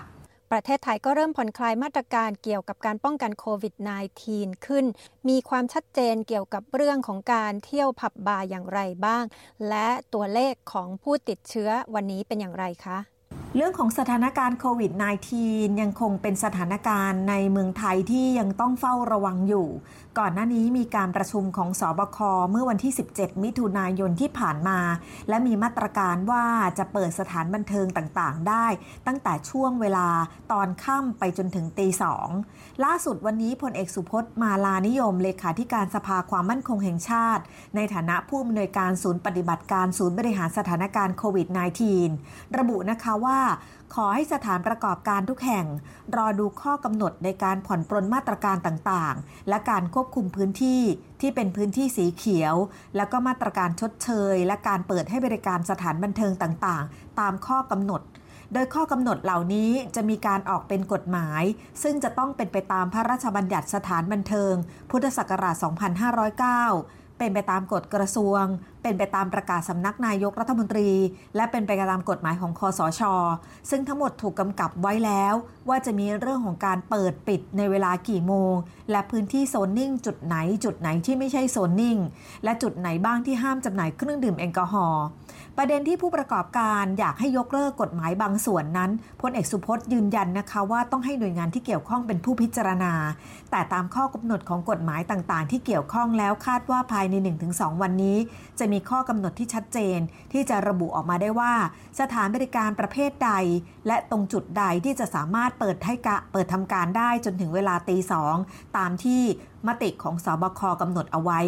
[0.50, 3.74] ประเทศไทยก็เริ่มผ่อนคลายมาตรการเกี่ยวกับการป้องกันโควิด
[4.20, 4.84] -19 ขึ้น
[5.28, 9.24] มีความชัดเจนเกี่ยวกับเรื่องของการเที่ยวผับบาร์อย่างไรบ้าง
[9.68, 12.98] และตัวเลขของผู้ติดเชื้อวันนี้เป็นอย่างไรคะ
[13.56, 14.92] เรื่องของสถานการณ์โควิด
[15.36, 19.68] -19 ยังคงเป็นสถานการณ์ในเมืองไทยที่ยังต้องเฝ้าระวังอยู่
[20.18, 22.18] ก่อนหน้านี้มีการประชุมของสอบค
[22.50, 24.78] เมื่อวันที่ 17 มิถุนายนที่ผ่านมา
[25.28, 26.44] และมีมาตรการว่า
[26.78, 28.66] จะเปิดสถานบันเทิงต่างๆ ได้
[29.06, 30.08] ตั้งแต่ช่วงเวลา
[30.52, 32.28] ตอนค่ำไปจนถึงตีสอง
[32.84, 37.42] ล่าสุดวันนี้พลเอกสุพจน์มาลานิยมเลขาธิการสภาความมั่นคงแห่งชาติ
[37.76, 41.46] ในฐานะผู้อำนวยการศูนย์ปฏิบัติการศูนย์บริหารสถานการณ์โควิด
[42.02, 43.40] -19 ระบุนะคะว่าว่า
[43.94, 45.66] ขอให้สถานประกอบการทุกแห่ง
[46.16, 50.82] รอดูข้อกำหนดในการผ่อนปรนมาตรการต่างๆ และการควบคุมพื้นที่
[51.20, 52.54] ที่เป็นพื้นที่สีเขียว
[52.96, 58.02] แล้วก็มาตรการชดเชย และการเปิดให้บริการสถานบันเทิงต่างๆ ตามข้อกำหนด
[58.52, 61.42] โดยข้อกำหนดเหล่านี้จะมีการออกเป็นกฎหมาย
[61.82, 64.54] ซึ่งจะต้องเป็นไปตามพระราชบัญญัติสถานบันเทิง
[64.90, 65.54] พุทธศักราช
[66.60, 68.44] 2509 เป็นไปตามกฎกระทรวง
[68.82, 70.88] เป็นไปตามประกาศสำนักนายกรัฐมนตรี
[71.36, 73.02] และเป็นไปตามกฎหมายของคอสช
[73.70, 75.34] ซึ่งทั้งหมดถูกกำกับไว้แล้ว
[75.68, 78.54] ว่าจะมีเรื่องของการเปิดปิดในเวลากี่โมง
[78.90, 81.98] และพื้นที่โซนนิ่ง จุดไหน จุดไหนที่ไม่ใช่โซนนิ่ง
[82.44, 85.04] และจุดไหนบ้างที่ห้ามจำหน่ายเครื่องดื่มแอลกอฮอล์
[85.58, 88.90] ประเด็นที่ผู้ประกอบการอยากให้ยกเลิกกฎหมายบางส่วนนั้น
[89.22, 92.92] พลเอกสุพจน์ยืนยันนะคะว่าต้องให้หน่วยงานที่เกี่ยวข้องเป็นผู้พิจารณา
[93.50, 97.14] แต่ตามข้อกำหนดของกฎหมายต่างๆ ที่เกี่ยวข้องแล้วคาดว่าภายใน
[97.50, 98.18] 1-2 วันนี้
[98.58, 99.98] จะมีข้อกำหนดที่ชัดเจน
[100.32, 101.52] ที่จะระบุออกมาได้ว่า
[102.00, 103.32] สถานบริการประเภทใด
[103.86, 108.34] และตรงจุดใดที่จะสามารถเปิดให้กะเปิดทำการได้จนถึงเวลาตีสอง
[108.76, 109.22] ตามที่
[109.66, 111.40] มติของสบคกำหนดเอาไว้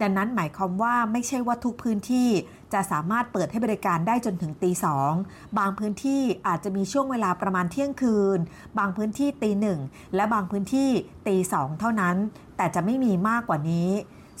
[0.00, 2.28] ดังนั้นหมายความว่าไม่ใช่ว่าทุกพื้นที่
[2.72, 5.12] จะสามารถเปิดให้บริการได้จนถึงตีสอง
[5.58, 8.38] บางพื้นที่อาจจะมีช่วงเวลาประมาณเที่ยงคืน
[8.78, 9.80] บางพื้นที่ตีหนึ่ง
[10.14, 10.90] และบางพื้นที่
[11.26, 12.16] ตีสองเท่านั้น
[12.56, 13.90] แต่จะไม่มีมากกว่านี้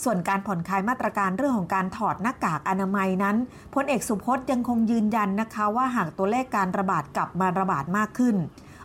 [0.04, 3.36] ส่วนการผ่อนคลายมาตรการเรื่องของการถอดหน้ากากอนามัยนั้น
[3.74, 8.36] พลเอกสุพจน์ยังคงยืนยันนะคะว่าหากตัวเลขการระบาดกลับมาระบาดมากขึ้น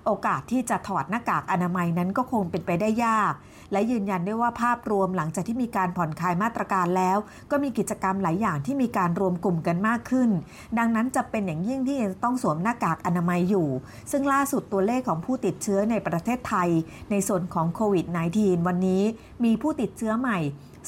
[0.05, 3.33] โอกาสที่จะถอดหน้ากากอนามัยนั้นก็คงเป็นไปได้ยาก
[3.71, 7.17] และยืนยันได้ว่าภาพรวมหลังจากที่มีการผ่อนคลายมาตรการแล้ว
[7.51, 10.29] ก็มีกิจกรรมหลายอย่างที่มีการรวมกลุ่มกันมากขึ้น
[10.77, 13.67] ดังนั้นจะเป็นอย่างยิ่งที่ต้องสวมหน้ากากอนามัยอยู่
[14.11, 16.69] ซึ่งล่าสุดตัวเลขของผู้ติดเชื้อในประเทศไทย
[17.11, 18.05] ในส่วนของโควิด
[18.37, 19.03] -19 วันนี้
[19.43, 20.39] มีผู้ติดเชื้อใหม่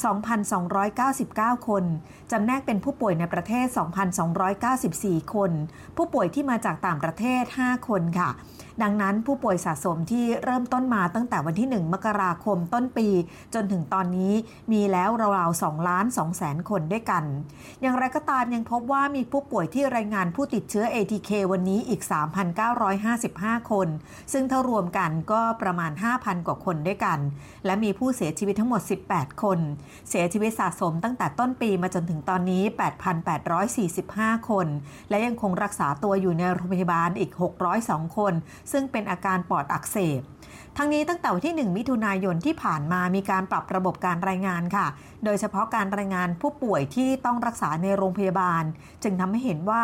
[0.03, 1.83] 2,299 คน
[2.31, 3.65] จำแนกเป็นผู้ป่วยในประเทศ
[4.49, 5.51] 2,294 คน
[5.95, 8.29] ผู้ป่วยที่มาจากต่างประเทศ 5 คนค่ะ
[8.83, 13.07] ดังนั้นผู้ป่วยสะสมที่เริ่มต้นมาตั้งแต่วันที่ 1 มกราคมต้นปี
[13.53, 14.33] จนถึงตอนนี้
[14.71, 17.23] มีแล้วราวๆ2ล้าน2แสนคนด้วยกัน
[17.81, 22.01] อย่างไรก็ตามยังพบว่ามีผู้ป่วยที่รายงานผู้ติดเชื้อ ATK วันนี้อีก
[22.85, 23.87] 3,955 คน
[24.33, 27.19] ซึ่งถ้ารวมกันก็ประมาณ 5,000 กว่าคนด้วยกัน
[27.65, 29.59] และมีผู้เสียชีวิตทั้งหมด 18 คน
[30.09, 32.63] เสียชีวิตสะสมตั้งแต่ต้นปีมาจนถึงตอนนี้
[33.37, 34.67] 8,845 คน
[35.09, 37.31] และยังคงรักษาตัวอยู่ในโรงพยาบาลอีก
[37.75, 38.33] 602 คน
[38.71, 40.21] ซึ่งเป็นอาการปอดอักเสบ
[40.77, 44.87] ทั้งนี้ตั้งแต่วันที่ 1 มิถุนายนที่ผ่านมามีการปรับระบบการรายงานค่ะ
[45.25, 48.63] โดยเฉพาะการรายงานผู้ป่วยที่ต้องรักษาในโรงพยาบาล
[49.03, 49.83] จึงทำให้เห็นว่า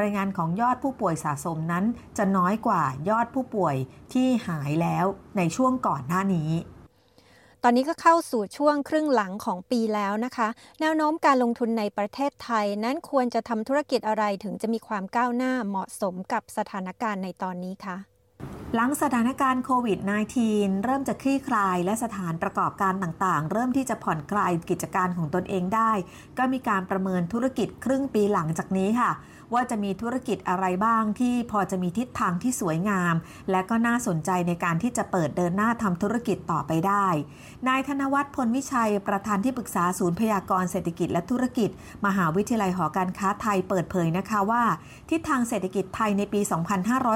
[0.00, 1.84] รายงานของยอดผู้ป่วยสะสมนั้น
[2.18, 3.76] จะน้อยกว่ายอดผู้ป่วย
[4.12, 6.50] ที่หายแล้วในช่วงก่อนหน้านี้
[7.62, 10.48] ตอนนี้ก็เข้าสู่ช่วงครึ่งหลังของปีแล้วนะคะ
[10.80, 17.96] แนวโน้มการลงทุนในประเทศไทย นั้นควรจะทำธุรกิจอะไรถึงจะมีความก้าวหน้าเหมาะสมกับสถานการณ์ในตอนนี้คะ
[18.74, 19.98] หลังสถานการณ์โควิด
[20.42, 25.92] -19 เริ่มจะคลี่คลาย และสถานประกอบการต่างๆ เริ่มที่จะผ่อนคลายกิจการของตนเองได้
[26.38, 29.10] ก็มีการประเมินธุรกิจครึ่งปีหลังจากนี้ค่ะ
[29.54, 33.14] ว่าจะมีธุรกิจอะไรบ้างที่พอจะมีทิศทางที่สวยงาม
[33.50, 37.06] และก็น่าสนใจในการที่จะเปิดเดินหน้าทำธุรกิจต่อไปได้
[37.68, 41.70] นายธนวัฒน์พลวิชัยประธานที่ปรึกษาศูนย์พยากรณ์เศรษฐกิจและธุรกิจ
[42.06, 44.64] มหาวิทยาลัยหอการค้าไทยเปิดเผยนะคะว่า
[45.10, 46.40] ทิศทางเศรษฐกิจไทยในปี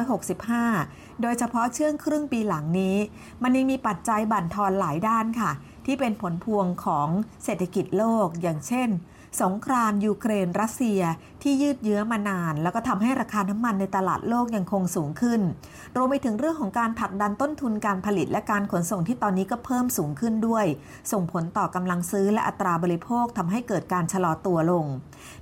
[0.02, 2.96] 2565 โดยเฉพาะเชื่องครึ่งปีหลังนี้
[3.42, 5.52] มันยังมีปัจจัยบั่นทอนหลายด้านค่ะ
[5.86, 7.08] ที่เป็นผลพวงของ
[7.44, 8.90] เศรษฐกิจโลกอย่างเช่น
[9.42, 11.00] สงครามยูเครนรัสเซีย
[11.42, 15.40] ที่ยืดเยื้อมานาน แล้วก็ทำให้ราคาน้ำมันในตลาดโลกยังคงสูงขึ้น
[15.96, 20.66] รวมไปถึงเรื่องของการผลักดันต้นทุนการผลิตและการขนส่งที่ตอนนี้ก็เพิ่มสูงขึ้นด้วย
[21.12, 24.86] ส่งผลต่อกำลังซื้อและอัตราบริโภคทำให้เกิดการชะลอตัวลง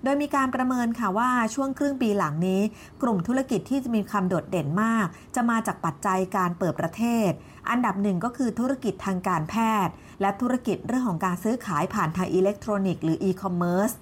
[0.02, 2.60] โดยมีการประเมินค่ะว่าช่วงครึ่งปีหลังนี้
[3.02, 7.30] กลุ่มธุรกิจที่จะมีความโดดเด่นมาก จะมาจากปัจจัยการเปิดประเทศ
[7.70, 9.54] อันดับหนึ่งก็คือธุรกิจทางการแพ
[9.86, 13.92] ทย์ และธุรกิจเรื่องของการซื้อขายผ่านทางอิเล็กทรอนิกส์หรืออีคอมเมิร์ซ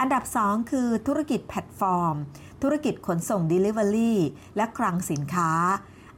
[0.00, 2.16] อันดับ 2 คือธุรกิจแพลตฟอร์ม
[2.62, 4.14] ธุรกิจขนส่ง Delivery
[4.56, 5.50] และคลังสินค้า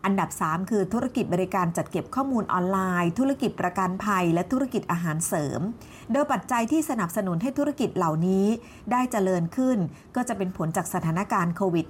[0.04, 5.60] อันดับ 3 คือธุรกิจบริการจัดเก็บข้อมูลออนไลน์ ธุรกิจประกันภัย และธุรกิจอาหารเสริม
[6.12, 8.46] โดยปัจจัยที่สนับสนุนให้ธุรกิจเหล่านี้
[8.92, 9.78] ได้เจริญขึ้น
[10.16, 11.86] ก็จะเป็นผลจากสถานการณ์โควิด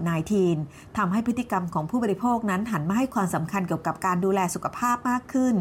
[0.47, 5.55] -19 ทำให้พฤติกรรมของผู้บริโภคนั้นหันมาให้ความสำคัญเกี่ยวกับการดูแลสุขภาพมากขึ้น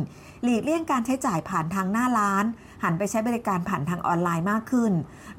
[0.44, 2.46] หลีกเลี่ยงการใช้จ่ายผ่านทางหน้าร้าน
[2.84, 4.94] หันไปใช้บริการผ่านทางออนไลน์มากขึ้น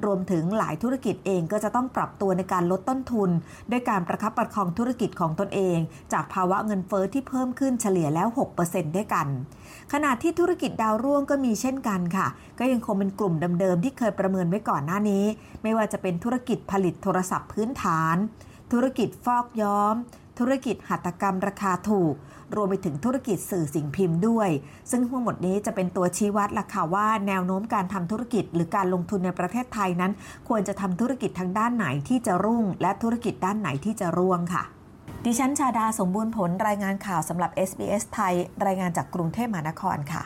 [0.04, 3.30] รวมถึงหลายธุรกิจเองก็จะต้องปรับตัวในการลดต้นทุน
[3.70, 5.78] ด้วยการประคับประคองธุรกิจของตนเอง
[6.12, 8.28] จากภาวะเงินเฟอ้อที่เพิ่มขึ้นเฉลี่ยแล้ว
[8.62, 9.26] 6%ด้วยกัน
[9.92, 12.26] ขณะที่ธุรกิจดาวร่วงก็มีเช่นกันค่ะ
[12.58, 15.24] ก็ยังคงเป็นกลุ่มเดิมๆที่เคยประเมินไว้ก่อนหน้านี้
[15.62, 18.16] ไม่ว่าจะเป็นธุรกิจผลิตโทรศัพท์พื้นฐาน
[18.72, 19.94] ธุรกิจฟอกย้อม
[20.38, 22.14] ธุรกิจหัตถกรรมราคาถูก
[22.54, 24.48] รวมไปถึงธุรกิจสื่อสิ่งพิมพ์ด้วย
[24.90, 30.12] ซึ่งทั้งหมดนี้จะเป็นตัวชี้วัดล่ะค่ะว่าแนวโน้มการทำธุรกิจ หรือการลงทุนในประเทศไทยนั้น
[30.48, 34.62] ควรจะทำธุรกิจทางด้านไหนที่จะรุ่ง และธุรกิจด้านไหนที่จะร่วงค่ะ
[35.24, 38.34] ดิฉันชาดาสมบูรณ์ผลรายงานข่าวสำหรับ SBS ไทย
[38.66, 40.22] รายงานจากกรุงเทพมหานครค่ะ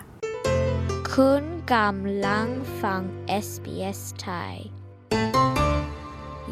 [1.13, 2.49] คุณกำลัง
[2.83, 3.03] ฟัง
[3.47, 4.55] SBS Thai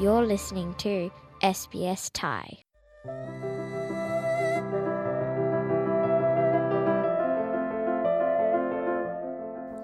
[0.00, 0.94] You're listening to
[1.58, 2.46] SBS Thai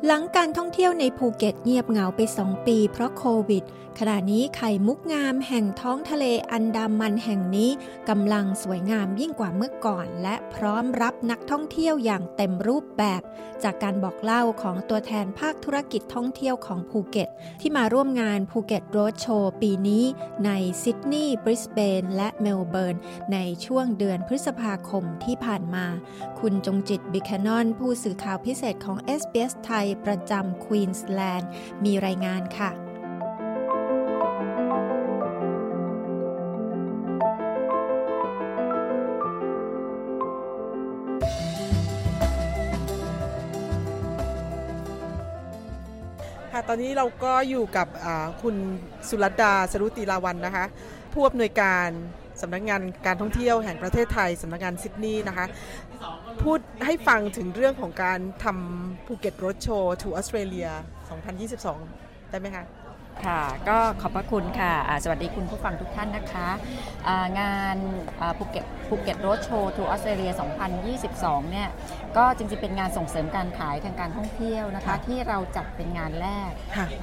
[0.07, 3.65] หลังการท่องเที่ยวในภูเก็ตเงียบเหงาไปสองปี เพราะโควิด
[3.99, 7.71] ขณะนี้ไข่มุกงามแห่งท้องทะเลอันดามันแห่งนี้
[8.09, 13.23] กำลังสวยงามยิ่งกว่าเมื่อก่อน และพร้อมรับนักท่องเที่ยวอย่างเต็มรูปแบบ
[13.63, 17.29] จากการบอกเล่าของตัวแทนภาคธุรกิจท่องเที่ยวของภูเก็ต
[17.61, 20.05] ที่มาร่วมงานภูเก็ตโรดโชว์ปีนี้
[20.45, 20.51] ใน
[20.83, 22.97] ซิดนีย์บริสเบนและเมลเบิร์น
[23.33, 25.87] ในช่วงเดือนพฤษภาคมที่ผ่านมา
[26.41, 31.51] คุณจงจิตบิคานอนผู้สื่อข่าวพิเศษของ SBS ไทยประจำควีนส์แลนด์
[31.85, 32.71] มีรายงานค่ะ
[46.53, 47.89] ค่ะตอนนี้เราก็อยู่กับ
[48.43, 48.57] คุณ
[49.09, 50.67] สุรดาสรุติลาวันนะคะ
[51.13, 51.89] ผู้อำนวยการ
[52.43, 55.47] สำนักงานการท่องเที่ยวแห่งประเทศไทยสำนักงานซิดนีย์นะคะ
[56.43, 60.69] พูดให้ฟังถึงเรื่องของการทำภูเก็ต Roadshow to Australia
[61.49, 62.65] 2022 ได้ไหมคะ
[63.27, 64.73] ค่ะก็ขอบพระคุณค่ะ
[65.03, 66.49] สวัสดีคุณผู้ฟังทุกท่านนะคะ
[67.41, 67.77] งาน
[68.39, 70.33] ภูเก็ตภูเก็ต Roadshow to Australia
[70.91, 71.69] 2022 เนี่ย
[72.17, 76.51] ก็จริงๆเป็นงานส่งเสริมการขายทางการท่องเที่ยวนะคะ ที่เราจัดเป็นงานแรก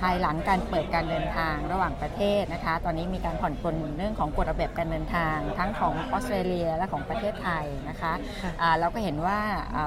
[0.02, 8.14] ภายหลังการเปิดการเดินทางระหว่างประเทศนะคะ ตอนนี้มีการผ่อนปลนเรื่องของกฎระเบียบการเดินทาง ทั้งของออสเตรเลียและของประเทศไทยนะคะ
[8.80, 9.40] เราก็เห็นว่า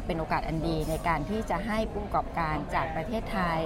[0.06, 3.60] เป็นโอกาสอันดีในการที่จะให้ผู้ประกอบการจากประเทศไทย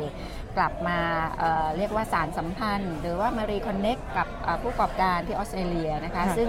[0.56, 0.98] กลับมา
[1.38, 4.26] เเรียกว่าสารสัมพันธ์ หรือว่ามารีคอนเน็กกับ
[4.62, 6.48] ผู้ประกอบการที่ออสเตรเลียนะคะซึ่ง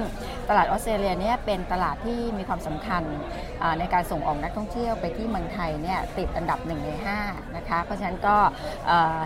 [0.50, 3.04] ตลาดออสเตรเลียเนี่ยเป็นตลาดที่มีความสำคัญ
[3.80, 6.90] ในการส่งออกนักท่องเที่ยวไปที่เมืองไทยเนี่ยติดอันดับ1ใน
[7.24, 8.36] 5นะคะเพราะฉะนั้นก็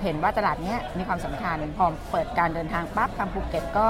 [0.03, 3.87] เห็นว่าตลาดนี้มีความสำคัญพอเปิดการเดินทางปั๊บทางภูเก็ตก็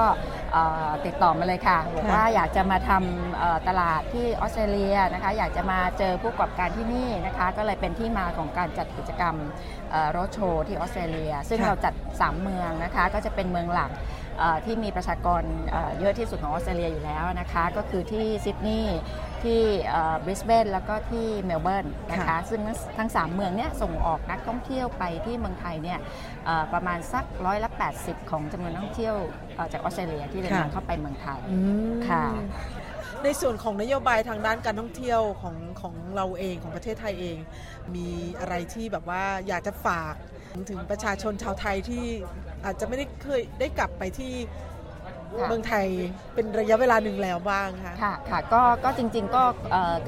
[1.06, 9.34] ติดต่อมาเลยค่ะบอกว่าอยากจะมาทำตลาดที่ออสเตรเลียนะคะอยากจะมาเจอผู้ประกอบการที่นี่นะคะก็เลยเป็นที่มาของการจัดกิจกรรม
[10.10, 13.90] โรดโชว์ที่ออสเตรเลีย ซึ่งเราจัด 3 เมืองนะคะก็จะเป็นเมืองหลัก
[14.64, 15.42] ที่มีประชากร
[15.98, 18.98] เยอะที่สุดของออสเตรเลียอยู่แล้วนะคะ ก็คือที่ซิดนีย์
[19.44, 19.62] ที่
[20.24, 22.60] บริสเบนแล้วก็ที่เมลเบิร์นนะคะซึ่ง
[22.98, 25.98] ทั้ง 3 เมืองเนี่ยส่งออกนักท่องเที่ยวไปที่เมืองไทยเนี่ย
[26.72, 27.70] ประมาณสักร้อยละ
[28.00, 29.16] 80 ของจำนวนนักท่องเที่ยว
[29.72, 31.40] จากออสเตรเลียที่เดินทางเข้าไปเมืองไทย
[32.08, 32.24] ค่ะ
[33.24, 37.38] ในส่วนของนโยบายทางด้านการท่องเที่ยวของของเราเองของประเทศไทยเอง
[37.94, 38.08] มี
[38.40, 40.14] อะไรที่แบบว่าอยากจะฝาก
[40.70, 42.04] ถึงประชาชนชาวไทยที่
[42.64, 44.32] อาจจะไม่ได้เคยได้กลับไปที่
[45.48, 45.86] เมืองไทย
[46.34, 49.42] เป็นระยะเวลาหนึ่งแล้วบ้างคะค่ะค่ะก็ก็จริงๆก็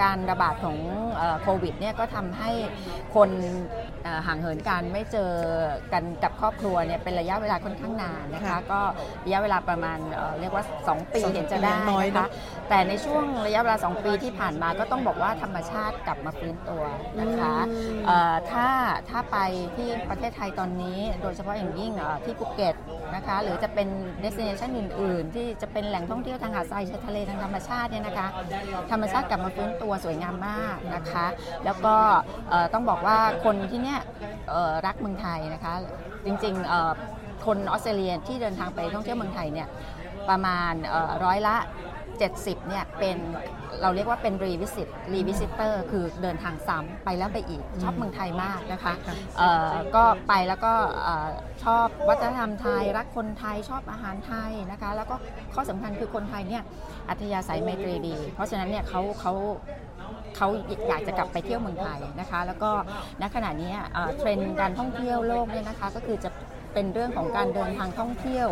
[0.02, 0.76] การระบาดของ
[1.42, 2.50] โควิดเนี่ยก็ทำให้
[3.14, 3.30] คน
[4.26, 5.32] ห่างเหินกันไม่เจอ
[5.92, 8.80] กันกับครอบครัวเนี่ยเป็นระยะเวลาค่อนข้างนานนะคะ ก็
[9.24, 9.98] ระยะเวลาประมาณ
[10.40, 12.26] เรียกว่า 2 ปีเห็นจะได้นะคะ
[12.68, 16.82] แต่ในช่วงระยะเวลา 2 ปีที่ผ่านมาก็ต้องบอกว่าธรรมชาติกลับมาฟื้นตัว
[17.20, 17.54] นะคะ
[18.50, 18.68] ถ้า
[19.08, 19.38] ถ้าไป
[19.76, 21.92] ที่ประเทศไทยตอนนี้ โดยเฉพาะอย่างยิ่ง
[22.24, 22.74] ที่ภูเก็ต
[23.14, 23.88] นะคะ หรือจะเป็น
[24.20, 28.26] เดสติเนชันอื่น ๆ ที่จะเป็นแหล่งท่องเที่ยวทางหาดทรายชายทะเลทางธรรมชาติเนี่ยนะคะ
[28.90, 31.26] ธรรมชาติกลับมาฟื้นตัวสวยงามมากนะคะ
[31.64, 31.96] แล้วก็
[32.72, 34.00] ต้องบอกว่าคนที่เนี่ย
[34.86, 35.74] รักเมืองไทยนะคะ
[36.26, 39.68] จริงๆคนออสเตรเลียที่เดินทางไปท่องเที่ยวเมืองไทยเนี่ย
[40.30, 40.72] ประมาณ
[41.24, 41.56] ร้อยละ
[42.28, 43.16] 70เนี่ยเป็น
[43.82, 48.94] เราเรียกว่าเป็นรีวิสิตรีวิสิเตอร์คือเดินทางซ้ำไปแล้วไปอีก ชอบเมืองไทยมากนะคะ
[49.96, 50.72] ก็ไปแล้วก็
[51.64, 55.16] ชอบวัฒนธรรมไทย รักคนไทยชอบอาหารไทยนะคะ แล้วก็
[55.54, 56.62] ข้อสำคัญคือคนไทยเนี่ย
[57.08, 59.32] อัธยาศัยไมตรีดี เพราะฉะนั้นเนี่ยเขาเขา
[60.36, 60.48] เขา
[60.88, 62.70] อยากจะกลับไปเที่ยวเมืองไทยนะคะ แล้วก็
[63.20, 63.72] ณขณะนี้
[64.18, 66.30] เทรนด์การท่องเที่ยวโลกเนี่ยนะคะก็คือจะ
[66.74, 68.48] เป็นเรื่องของการเดินทางท่องเที่ยว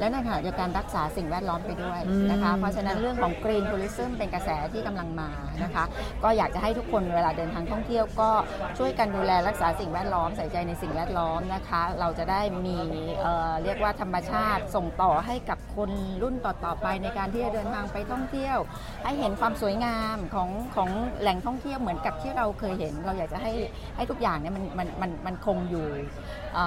[0.00, 5.30] และในขณะเดียวกันรักษาสิ่งแวดล้อมไปด้วยนะคะเพราะฉะนั้นเรื่องของ Green Tourism เป็นกระแสที่กำลังมา
[5.62, 5.84] นะคะ
[6.22, 8.30] ก็อยากจะให้ทุกคนเวลาเดินทางท่องเที่ยวก็
[8.78, 12.76] ช่วยกันดูแลรักษาสิ่งแวดล้อมใส่ใจในสิ่งแวดล้อมนะคะ เราจะได้มี
[13.20, 15.90] เเรียกว่าธรรมชาติส่งต่อให้กับคน
[16.22, 18.58] รุ่นต่อๆไปในการที่จะเดินทางไปท่องเที่ยว
[19.04, 23.52] ให้เห็นความสวยงามของของแหล่งท่องเที่ยวเหมือนกับที่เราเคยเห็น เราอยากจะให้
[23.96, 25.86] ให้ทุกอย่างเนี่ยมันมันมันมันคงอยู่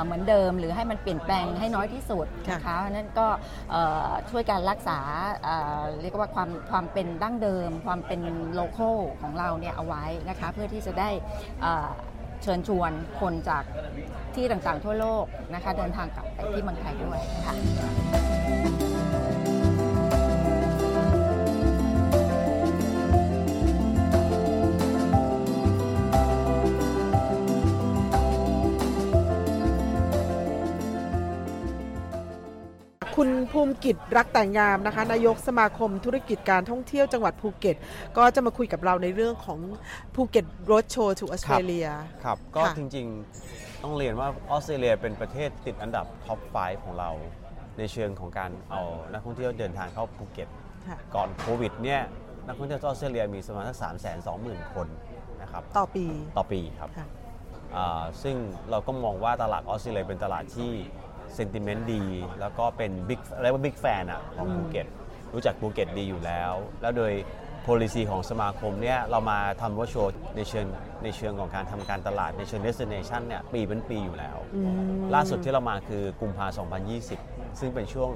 [0.05, 3.27] เหมือนเดิมหรือรือให้มันเปลี่ยนแปลงให้น้อยที่สุดนะคะนั่นก็
[4.29, 4.99] ช่วยการรักษา
[6.01, 8.21] เรียกว่าความความเป็นดั้งเดิม ความเป็น
[8.53, 8.89] โลโก้
[9.21, 11.09] ของเราเนี่ยเอาไว้นะคะเพื่อที่จะได้
[12.43, 13.63] เชิญชวนคนจาก
[14.35, 19.08] ที่ต่างๆทั่วโลกนะคะเดินทางกลับไปที่เมืองไทยด้วยค่ะ
[33.51, 37.75] ภูมิกิจรักแต่งงามนะคะ นายกสมาคมธุรกิจการท่องเที่ยวจังหวัดภูเก็ต
[38.17, 39.59] ก็จะมาคุยกับเราในเรื่องของ
[40.15, 41.87] ภูเก็ต Roadshow to Australia
[42.23, 47.09] ครับ ก็จริงๆต้องเรียนว่าออสเตรเลียเป็นประเทศติดอันดับ top 5 ของเรา
[47.77, 48.81] ในเชิงของการเอา
[49.11, 50.47] นักท่องเที่ยวเดินทางเข้าภูเก็ต
[51.15, 52.01] ก่อนโควิดเนี่ย
[52.47, 54.87] นักท่องเที่ยวออสเตรเลียมีประมาณสักสามแสนสองหมื่นคน
[55.41, 56.05] นะครับต่อปี
[56.37, 56.89] ต่อปีครับ
[58.23, 58.35] ซึ่ง
[58.69, 60.71] เราก็มองว่าตลาดออสเตรเลียเป็นตลาดที่
[61.35, 62.03] sentiment ดี
[62.39, 64.87] แล้วก็เป็น big อะไรว่า big fan อะของภูเก็ต
[65.33, 67.13] รู้จักภูเก็ตดีอยู่แล้ว แล้วโดย
[67.67, 70.65] policy ของสมาคมเนี่ยเรามาทำว่าโชว์ในเชิง
[71.03, 74.37] ในเชิงของการทำการตลาดในเชิง destination เนี่ยปีเป็นปีอยู่แล้ว
[75.15, 76.45] ล่าสุดที่เรามาคือกุมภา
[77.03, 78.09] 2020 ซึ่งเป็นช่วง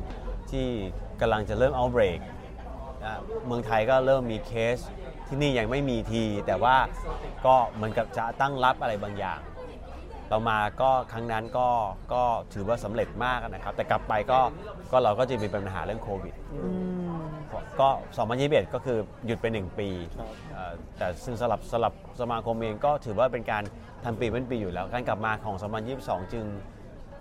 [0.51, 0.67] ที่
[1.21, 2.19] กำลังจะเริ่ม outbreak
[3.45, 4.77] เมืองไทยก็เริ่มมีเคส
[5.27, 6.75] ที่นี่ยังไม่มีที แต่ว่า
[7.45, 9.39] ก็เหมือนกับจะตั้งรับอะไรบางอย่าง
[10.33, 11.67] เรามาก็ครั้งนั้นก็
[12.13, 12.23] ก็
[12.53, 14.39] ถือว่าสำเร็จมากนะครับ แต่กลับไปก็
[14.91, 16.33] ก็เราก็จะมีปัญหาเรื่องโควิด
[17.79, 17.89] ก็
[18.31, 19.89] 2021ก็คือหยุดไป 1 ปี
[20.97, 23.63] แต่ซึ่งสลับสลับสมาคมเองก็ถือว่าเป็นการ
[24.03, 25.55] ทำปีเป็นปีอยู่แล้ว การกลับมาของ
[25.93, 26.45] 2022 จึง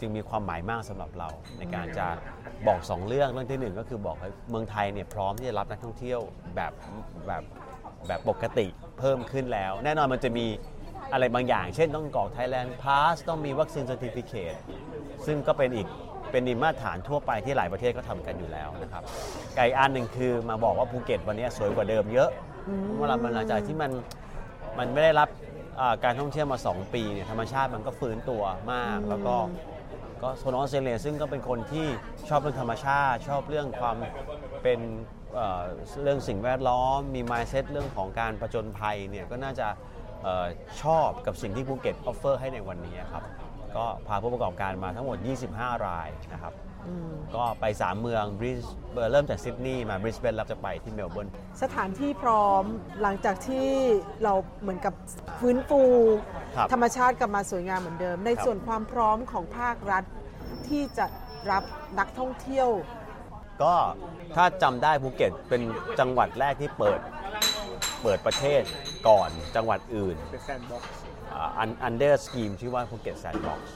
[0.01, 2.07] จึงมีความหมายมากสำหรับเรา ในการจะ
[2.67, 6.21] บอก 2 เรื่องเรื่องที่1 ก็คือบอกให้เมืองไทยเนี่ยพร้อมที่จะรับนักท่องเที่ยว
[6.57, 6.73] แบบ
[7.27, 7.43] แบบ
[8.07, 8.67] แบบปกติ
[8.99, 10.47] เพิ่มขึ้นแล้ว แน่นอนมันจะมี
[11.13, 14.59] อะไรบางอย่าง เช่นต้องกรอก Thailand Pass ต้องมีวัคซีน Certificate
[15.27, 15.87] ซึ่งก็เป็นอีก
[16.31, 19.03] เป็นมาตรฐานทั่วไปที่หลายประเทศก็ทำกันอยู่แล้วนะครับ
[19.57, 22.31] ไกอันหนึ่งคือมาบอกว่าภูเก็ตวันนี้สวยกว่าเดิมเยอะ
[22.99, 23.91] เวลามันหลังจากที่มัน
[24.79, 25.29] มันไม่ได้รับ
[26.05, 28.43] การท่องเที่ยวมา 2 ปีเนี่ยธรรมชาติมันก็ฟื้นตัว
[28.73, 29.35] มาก แล้วก็
[30.23, 31.87] ก็โซนออสเตรเลียซึ่งก็เป็นคนที่
[32.29, 33.97] ชอบเรื่องธรรมชาติ ชอบเรื่องความ
[34.63, 34.81] เป็น
[36.03, 39.69] เรื่องสิ่งแวดล้อม มี mindset เรื่องของการประจนภัยเนี่ยก็น่าจะ
[40.83, 43.25] ชอบกับสิ่งที่ภูเก็ต offer ให้ในวันนี้ครับ
[43.77, 45.17] ก็พาผู้ประกอบการมาทั้งหมด
[45.51, 46.55] 25 รายนะครับ
[47.37, 48.65] ก็ไป 3 เมืองบริส
[49.13, 51.29] เริ่มจากซิดนีย์มาบริสเบนแล้วจะไปที่เมลเบิร์น
[51.63, 52.65] สถานที่พร้อม
[53.03, 53.69] หลังจากที่
[54.25, 54.95] เราเหมือนกับ
[55.41, 55.83] ฟื้นฟู
[56.73, 60.05] ธรรมชาติกลับมาสวยงามเหมือนเดิม ในส่วนความพร้อมของภาครัฐ
[60.69, 61.07] ที่จะ
[61.51, 61.63] รับ
[61.99, 62.69] นักท่องเที่ยว
[63.63, 63.75] ก็
[64.37, 65.63] ถ้าจำได้ภูเก็ตเป็น
[65.99, 67.01] จังหวัดแรกที่เปิด
[68.03, 68.63] เปิดประเทศ
[69.09, 70.17] ก่อนจังหวัดอื่น
[71.59, 73.75] อัน under scheme ชื่อว่าภูเก็ตแซนด์บ็อกซ์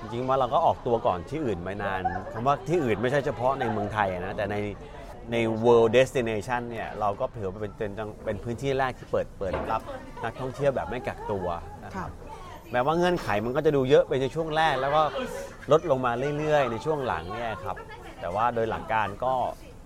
[0.00, 2.02] จริงๆว่าเราก็ออกตัวก่อนที่อื่นมานาน
[2.32, 4.56] คำว่าที่อื่นไม่ใช่เฉพาะในเมืองไทยนะ แต่ใน
[5.32, 7.90] ใน world destination เนี่ยเราก็ถือว่าเป็นเป็น
[8.24, 9.82] เป็นพื้นที่แรกที่เปิดเปิดรับ
[10.24, 11.46] นักท่องเที่ยวแบบไม่กักตัว
[11.84, 12.10] นะครับ
[12.72, 15.02] แม้ว่าเงื่อนไขมันก็จะดูเยอะไปในช่วงแรก แล้วก็
[15.72, 17.76] ลดลงมาเรื่อยๆ ในช่วงหลังเนี่ยครับ
[18.20, 19.32] แต่ว่าโดยหลักการก็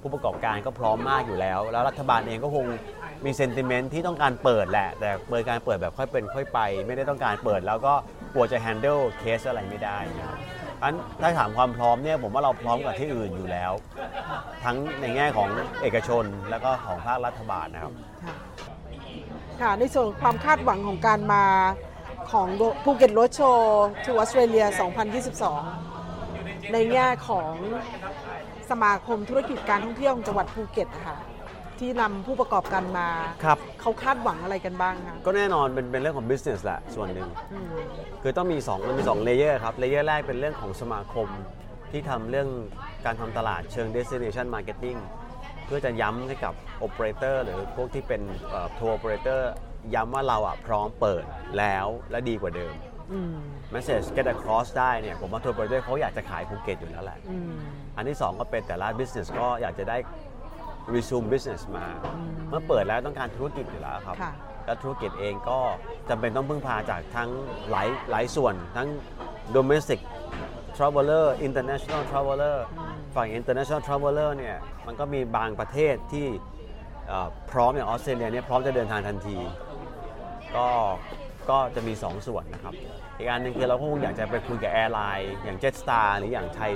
[0.01, 2.67] ผู้ประกอบการก็พร้อมมากอยู่แล้ว แล้วรัฐบาลเองก็คง
[3.25, 7.95] มี sentiment ที่ต้องการเปิดแหละ แต่เปิดการเปิดแบบค่อยเป็นค่อยไป ไม่ได้ต้องการเปิด แล้วก็
[8.35, 10.39] กลัวจะ handle เคสอะไรไม่ได้นะครับ
[10.83, 13.73] อันถ้าถามความพร้อมเนี่ยผมว่าเราพร้อมกับที่อื่นอยู่แล้ว
[14.65, 15.49] ทั้งในแง่ของ
[15.83, 17.93] เอกชนแล้วก็ของภาครัฐบาลนะครับ
[19.61, 21.45] ค่ะในส่วนความคาดหวังของการมา
[22.33, 22.49] ของ
[22.85, 24.67] ภูเก็ต roadshow to Australia
[25.89, 27.53] 2022 ในแง่ของ
[28.71, 31.17] สมาคมธุรกิจการท่องเที่ยวของจังหวัดภูเก็ตค่ะ
[31.81, 33.09] ที่นำผู้ประกอบการมา
[33.45, 37.29] ครับ เขาคาดหวังอะไรกันบ้างคะก็แน่นอนเป็นเป็นเรื่องของ business แหละส่วนหนึ่ง
[38.23, 41.29] คือต้องมี2มันมี2 layer ครับ layer แรกเป็นเรื่องของสมาคม
[41.93, 42.49] ที่ทำเรื่อง
[43.05, 44.99] การทำตลาดเชิง destination marketing
[45.67, 46.55] เพื่อจะย้ำให้กับ
[46.87, 48.23] operator หรือพวกที่เป็น
[48.79, 49.41] ทัวร์ operator
[49.95, 51.25] ย้ำว่าเราอะพร้อมเปิด
[51.59, 52.75] แล้วและดีกว่าเดิม
[53.75, 57.19] message get across ได้เนี่ยผมว่าทัวร์ operator เขาอยากจะขายภูเก็ตอยู่แล้วแหละ
[57.97, 59.97] อันที่ 2 ก็เป็นแต่ละ business ก็อยากจะได้
[60.95, 61.87] resume business มา
[62.49, 64.17] เมื่อเปิดแล้วต้องการธุรกิจอยู่แล้วครับ
[64.65, 65.59] แล้วธุรกิจเองก็
[66.09, 67.31] จำเป็นต้องพึ่งพาจากทั้ง
[67.71, 68.89] หลายหลายส่วน ทั้ง
[69.57, 70.01] domestic
[70.77, 72.57] traveler international traveler
[73.15, 76.27] ฝั่ง international traveler เนี่ยมันก็มีบางประเทศที่
[77.51, 79.37] พร้อมอย่างออสเตรเลียเนี่ยพร้อมจะเดินทางทันที
[80.57, 80.67] ก็
[81.51, 82.75] ก็จะมี 2 ส่วนนะครับ
[83.19, 86.73] อีกอันหนึ่งคือเราก็คงอยากจะไปคุยกับ airline อย่าง Jetstar หรืออย่างไทย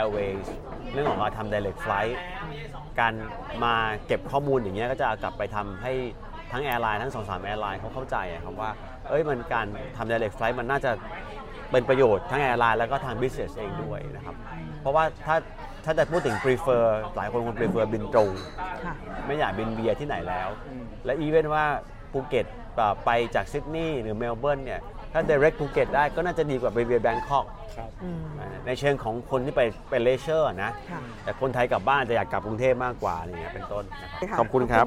[0.00, 0.46] Airways
[0.92, 2.16] เรื่องของการทำ direct flight
[3.00, 3.14] การ
[3.64, 3.74] มา
[4.06, 5.92] เก็บข้อมูลอย่างเงี้ยก็จะกลับไปทำให้
[6.52, 8.70] ทั้ง airline ทั้งสองสาม airline เขาเข้าใจครับว่า
[9.08, 9.66] เอ้ยมันการ
[9.96, 10.90] ทำ direct flight มันน่าจะ
[11.70, 14.34] เป็นประโยชน์ทั้ง airline แล้วก็ทาง business เองด้วยนะครับ
[14.80, 15.36] เพราะว่าถ้า
[15.84, 16.84] ถ้าจะพูดถึง prefer
[17.16, 18.30] หลายคนคง prefer บินตรง
[18.84, 18.94] ค่ะ
[19.26, 20.48] ไม่อยากบิน via ที่ไหนแล้ว
[21.04, 21.64] และ even ว่า
[22.12, 22.63] ภูเก็ตอ่า
[23.04, 24.80] ไปจากซิดนีย์หรือเมลเบิร์นเนี่ย
[25.12, 27.46] ถ้า direct ภูเก็ตได้ก็น่าจะดีกว่าไป via Bangkok
[28.04, 28.24] อืม
[28.66, 29.60] ในเชิงของคนที่ไป
[29.90, 34.86] เป็น leisure นะค่ะแต่คนไทยกลับบ้านจะอยากกลับกรุงเทพมากกว่าอะไรเงี้ยเป็นต้นนะครับขอบคุณครับ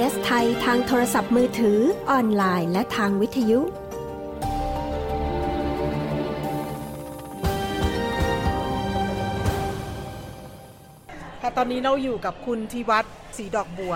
[0.00, 1.78] SBS ไทยทางโทรศัพท์มือถือ
[2.10, 3.60] ออนไลน์ และทางวิทยุ
[11.40, 13.94] ค่ะตอนนี้เราอยู่กับคุณทิวัฒน์ศรีดอกบัว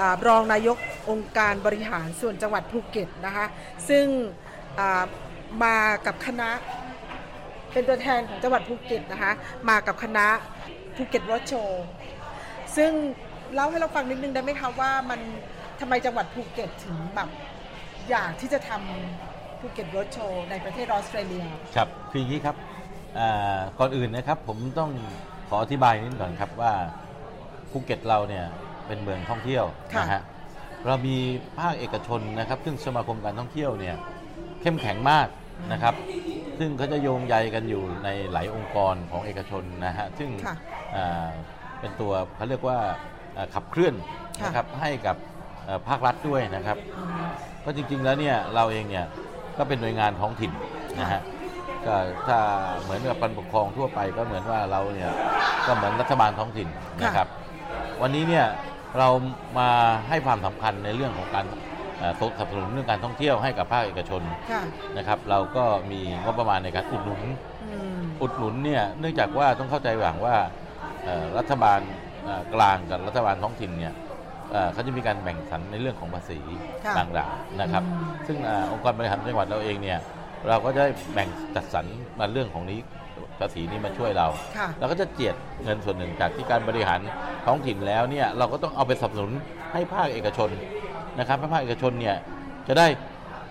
[0.00, 0.78] อ่ารองนายก
[1.10, 3.46] องค์การบริหารส่วนจังหวัดภูเก็ตนะคะ
[3.88, 4.06] ซึ่ง
[4.78, 5.04] อ่า
[5.64, 6.50] มากับคณะ
[7.72, 9.32] เป็นตัวแทนของจังหวัดภูเก็ตนะคะ
[9.68, 10.26] มากับคณะ
[10.96, 11.54] ภูเก็ตโรดโชว์
[12.76, 12.92] ซึ่ง
[13.54, 15.20] เล่าให้เราฟังนิดนึงได้ไหมคะว่ามัน
[15.80, 17.28] ทำไมจังหวัดภูเก็ตถึงแบบ
[18.10, 21.44] อยากที่จะทำภูเก็ตโรดโชว์ในประเทศออสเตรเลีย
[21.76, 22.56] ครับคืออย่างนี้ครับ
[23.18, 24.90] อ่าก่อนอื่นนะครับผมต้อง
[25.48, 26.72] ขออธิบายนิดก่อนครับว่า
[27.70, 28.44] ภูเก็ตเราเนี่ย
[28.86, 30.22] เป็นเมืองท่องเที่ยวค่ะนะฮะ
[30.86, 31.16] เรามี
[31.58, 33.96] ภาคเอกชนนะครับ ซึ่งสมาคมการท่องเที่ยวเนี่ย
[34.62, 35.28] เข้มแข็งมาก
[35.72, 35.94] นะครับ
[36.58, 40.56] ซึ่งเขาจะโยงใยกันอยู่ในหลายองค์กรของเอกชนนะฮะซึ่งค่ะ
[40.96, 41.28] อ่า
[41.80, 42.94] เป็นตัวเขาเรียกว่าอ่า
[43.54, 43.94] ขับเคลื่อน
[44.40, 45.16] ค่ะนะครับให้กับ
[45.64, 46.78] เอ่อภาครัฐด้วยนะครับ
[47.64, 49.06] ก็จริงๆแล้วเนี่ยเราเองเนี่ย
[49.58, 50.52] ก็เป็นหน่วยงานท้องถิ่น
[51.00, 51.20] นะฮะ
[51.86, 51.94] ก็
[52.26, 52.38] ถ้า
[52.82, 55.10] เหมือนกับการปกครองทั่วไปก็เหมือนว่าเราเนี่ย
[55.66, 56.68] ก็เหมือนรัฐบาลท้องถิ่น
[57.02, 57.28] นะครับ
[58.02, 58.46] วันนี้เนี่ย
[58.98, 59.08] เรา
[59.58, 59.68] มา
[60.08, 61.46] ให้ความสำคัญในเรื่องของการ
[61.98, 64.62] เอ่อสนับสนุนเรื่องการท่องเที่ยวให้กับภาคเอกชนค่ะ
[64.96, 67.22] นะครับ เราก็มีงบประมาณในการอุดหนุน
[67.64, 70.36] อืมอุดหนุนเนี่ยเนื่องจากว่าต้องเข้าใจอย่างว่า
[71.04, 72.05] เอ่อรัฐบาลเอ่อ
[72.54, 73.92] กลางกับรัฐบาลท้องถิ่นเนี่ย
[74.50, 76.38] เอ่อเขาจะมีการแบ่งสรรในเรื่องของภาษี
[76.84, 77.82] ค่ะต่างๆนะครับ
[78.26, 79.98] ซึ่งอาองค์กรบริหารจังหวัดเราเองเนี่ย
[80.48, 81.86] เราก็จะได้แบ่งจัดสรร
[82.18, 82.78] มาเรื่องของนี้
[83.40, 87.00] ภาษีนี้มาช่วยเราค่ะเราก็จะเจียดเงินส่วนหนึ่งจากที่การบริหาร
[87.46, 89.32] ท้องถิ่นแล้วเนี่ยเราก็ต้องเอาไปสนับสนุน
[89.72, 90.50] ให้ภาคเอกชน
[91.18, 92.16] นะครับให้ภาคเอกชนเนี่ย
[92.68, 92.86] จะได้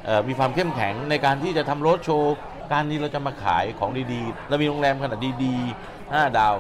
[0.05, 2.36] เอ่อมีความเข้มแข็งในการที่จะทำโรดโชว์
[2.71, 6.55] การนี้เราจะมาขายของดีๆเรามีโรงแรมขนาดดีๆห้าดาว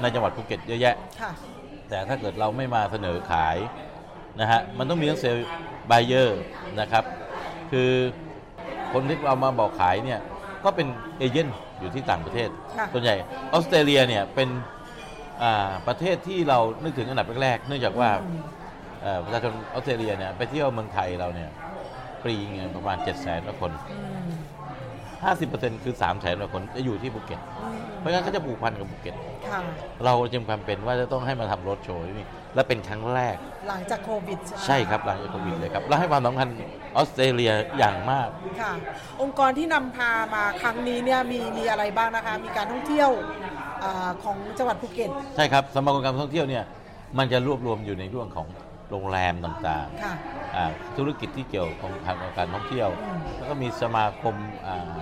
[0.00, 1.32] ในจังหวัดภูเก็ตเยอะแยะ ค่ะ
[1.88, 3.56] แต่ถ้าเกิดเราไม่มาเสนอขาย
[4.40, 6.40] นะฮะมันต้องมีทั้ง seller buyer
[6.80, 7.04] นะครับ
[7.70, 7.90] คือ
[8.92, 10.20] คนที่เรามาบอกขายเนี่ย
[10.64, 10.86] ก็เป็น
[11.18, 13.14] agent อยู่ที่ต่างประเทศค่ะ ส่วนใหญ่
[13.52, 14.48] ออสเตรเลียเนี่ยเป็น
[15.42, 18.10] อ่าประเทศที่เรานึกถึงอันดับแรกๆเนื่องจากว่า
[19.02, 21.50] เอ่อประชาชนออสเตรเลียเนี่ยไปเที่ยวเมืองไทยเราเนี่ย
[22.24, 23.72] ปีเงินประมาณ 7 0 0 0 0 0กว่าคน
[25.18, 27.40] 50%คือ 3 0 0 0 0 0กว่าคนจะอยู่ที่ภูเก็ต
[28.04, 29.14] เพราะฉะนั้นเขาจะผูกพันกับภูเก็ต
[29.48, 29.60] ค่ะ
[30.04, 33.36] เราจึงความเป็นว่าจะต้องให้มาทำรถโชว์ที่นี่และเป็นครั้งแรก
[33.68, 36.48] หลังจากโควิดใช่ไหมใช่ครับหลังจากโควิดเลยครับ แล้วให้ความสำคัญ
[36.96, 38.28] ออสเตรเลียอย่างมาก
[38.60, 38.72] ค่ะ
[39.20, 43.10] องค์กรที่นำพามาครั้งนี้เนี่ยมีมีอะไรบ้างนะคะ มีการท่องเที่ยว
[43.84, 46.64] อาของจังหวัดภูเก็ต ใช่ครับสมาคมการท่องเที่ยวเนี่ย
[47.18, 48.48] มันจะรวบรวมอยู่ในเรื่องของ
[48.90, 50.64] โรงแรมต่างค่ะ ๆอ่า
[50.96, 54.34] ธุรกิจที่เกี่ยวกับทางการท่องเที่ยวอืมแล้วก็มีสมาคม
[54.66, 54.94] อ่า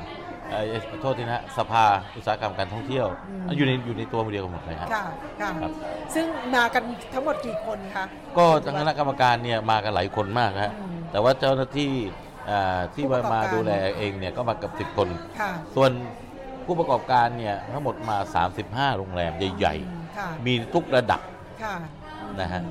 [0.53, 1.85] เอ่อขอโทษทีนะฮะสภา
[2.17, 5.05] อุตสาหกรรมการท่องเที่ยวอืม อยู่ในอยู่ในตัวเดียวกันหมดเลยครับ ค่ะ
[5.41, 5.73] ค่ะครับ
[6.15, 6.83] ซึ่งมากัน
[7.13, 8.05] ทั้งหมดกี่คนคะ
[8.39, 11.93] ก็ทางคณะกรรมการเนี่ยมากันหลายคนมากนะฮะอืม แต่ว่าเจ้าหน้าที่
[12.51, 15.09] อ่าที่ผู้ประกอบมาการ ดูแลเองเนี่ยก็มากับสิบคน
[15.41, 15.91] ค่ะส่วน
[16.67, 18.19] ผู้ประกอบการเนี่ยทั้งหมดมา
[18.93, 19.75] 35 โรงแรมใหญ่
[20.19, 21.21] ค่ะๆ มีทุกระดับ
[21.63, 21.77] ค่ะ
[22.41, 22.63] นะฮะ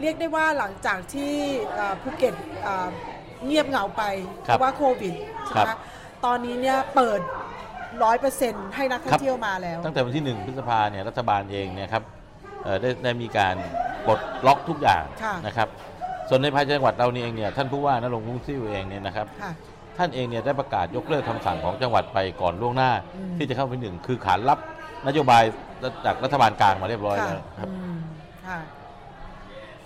[0.00, 1.32] เรียกได้ว่าหลังจากที่
[1.74, 2.88] เอ่อภูเก็ตเอ่อ
[3.46, 4.02] เงียบเหงาไป
[4.42, 5.78] เพครับราะว่าโควิดใช่ไหมครัคะบ
[6.24, 7.20] ตอนนี้เนี่ยเปิด
[8.04, 12.02] ร้อยเปอร์เซ็นต์ให้นักท่องเที่ยวมาแล้ว ตั้งแต่วันที่ 1 พฤษภาเนี่ยรัฐบาลเองเนี่ยครับ
[12.64, 13.54] เอ่อได้ได้มีการ
[14.06, 15.68] ปลดล็อกทุกอย่างค่ะ นะครับ
[16.28, 19.52] ส่วนในภายในจังหวัดเรานี่เองเนี่ยท่านผู้ว่านรงค์มุ่งซิ่วเองเนี่ยนะครับ ค่ะ
[19.98, 24.58] ท่านเองเนี่ยได้ประกาศยกเลิกคำสั่งของจังหวัดไปก่อนล่วงหน้า อืม ที่จะเข้าไปหนึ่งคือขานรับ
[25.06, 25.42] นโยบาย
[26.04, 27.98] จากรัฐบาลกลางมาเรียบร้อยค่ะแล้วครับ อืม
[28.46, 28.58] ค่ะ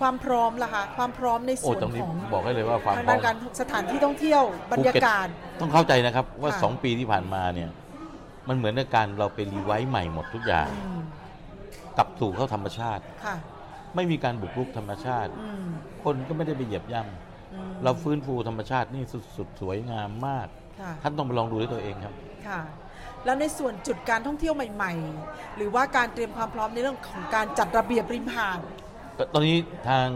[0.01, 4.43] ความพร้อมล่ะคะความพร้อมในโอ้ส่วนตรงนี้ของบอกให้เลยว่าความทางพร้ด้าอมนการสถานที่ท่องเที่ยว
[4.73, 5.27] บรรยากาศ
[5.61, 7.71] ต้องเข้าใจนะครับว่าค่ะสองปีที่ผ่านมาเนี่ย
[8.49, 11.03] มันเหมือนในการเราไปรีไวซ์ใหม่หมดทุกอย่างอืม
[11.97, 13.37] กลับสู่เข้าธรรมชาติค่ะ
[13.95, 15.65] ไม่มีการบุกรุกธรรมชาติอืม
[16.05, 17.01] คนก็ไม่ได้ไปเหยียบย่
[17.55, 19.03] อืมำเราฟื้นฟูธรรมชาตินี่
[19.37, 20.47] สุดๆสวยงามมาก
[20.81, 22.15] ค่ะท่านต้องไปลองดูด้วยตัวเองครับ
[22.49, 22.61] ค่ะ
[23.25, 24.93] แล้วในส่วนจุดการท่องเที่ยวใหม่
[25.25, 28.61] ๆ หรือว่าการเตรียมความพร้อมในเรื่องของการจัดระเบียบริมหาด
[29.33, 29.57] ตอนนี้
[29.89, 30.07] ทาง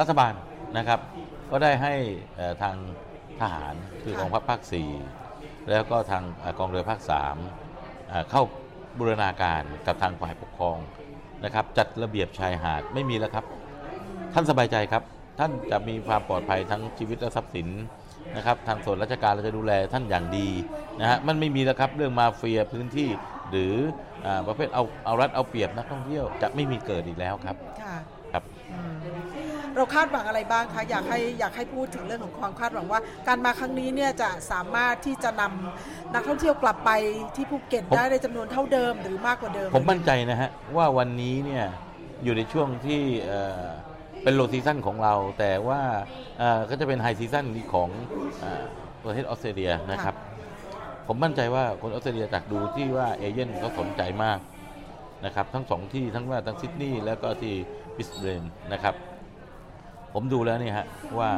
[0.00, 0.32] รัฐบาล
[0.76, 1.00] นะครับ
[1.50, 1.94] ก็ได้ให้
[2.62, 2.76] ทาง
[3.40, 4.60] ทหารคือกองทัพภาค
[5.14, 6.22] 4 แล้วก็ทาง
[6.58, 7.00] กองเรือภาค
[7.50, 8.42] 3เอ่อเข้า
[8.98, 10.78] บูรณาการกับทางฝ่ายปกครอง
[11.44, 13.44] นะครับ จัดระเบียบชายหาดไม่มีแล้วครับ
[14.34, 15.02] ท่านสบายใจครับ
[15.38, 17.68] ท่านจะมีความปลอดภัยทั้งชีวิตและทรัพย์สิน
[18.36, 20.48] นะครับทางส่วนราชการเราจะดูแลท่านอย่างดี
[21.00, 23.08] นะฮะมันไม่มีแล้วครับเรื่องมาเฟียพื้นที่
[23.50, 23.74] หรือ
[24.48, 27.96] ประเภทเอาเอารัดเอาเปรียบนักท่องเที่ยวจะไม่มีเกิดอีกแล้วครับค่ะ
[28.32, 28.42] ครับ
[29.76, 36.90] เราคาดหวังอะไรบ้างคะอยากให้อยากให้พูดถึงเรื่องของความคาดหวังว่า การมาครั้งนี้เนี่ยจะสามารถที่จะนำนักท่องเที่ยวกลับไป
[37.36, 41.64] ที่ภูเก็ตผมได้ในจำนวนเท่าเดิมหรือมากกว่าเดิม ผมมั่นใจนะฮะว่าวันนี้เนี่ย
[42.24, 43.64] อยู่ในช่วงที่เอ่อ
[44.22, 45.80] เป็น low season ของเรา แต่ว่า
[46.38, 47.88] เอ่อก็จะเป็น high season ของ
[48.40, 48.62] เอ่อ
[49.04, 50.14] ประเทศออสเตรเลียนะครับ
[51.06, 54.38] ผมมั่นใจว่าคนออสเตรเลียจากดูที่ว่าเอเย่นต์เขาสนใจมาก
[55.24, 57.54] นะครับทั้งสองที่ทั้งว่าทั้งซิดนีย์แล้วก็ที่
[57.96, 58.42] บริสเบน
[58.72, 58.94] นะครับ
[60.14, 60.86] ผมดูแล้วนี่ฮะ
[61.18, 61.30] ว่า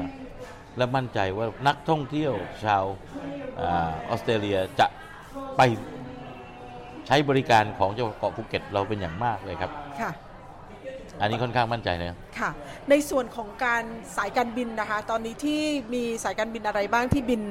[0.76, 2.32] และมั่นใจว่านักท่องเที่ยว
[2.64, 3.62] ชาว
[4.08, 4.86] ออสเตรเลียจะ
[5.56, 5.60] ไป
[7.06, 10.10] ใช้บริการของจังหวัดเกาะภูเก็ตเราเป็นอย่างมากเลยครับค่ะ
[11.20, 12.08] อันนี้ค่อนข้างมั่นใจเลย
[12.38, 12.50] ค่ะ
[12.90, 13.84] ในส่วนของการ
[14.16, 15.62] สายการบินนะคะ ตอนนี้ที่
[15.94, 17.42] มีสายการบินอะไรบ้างที่บิน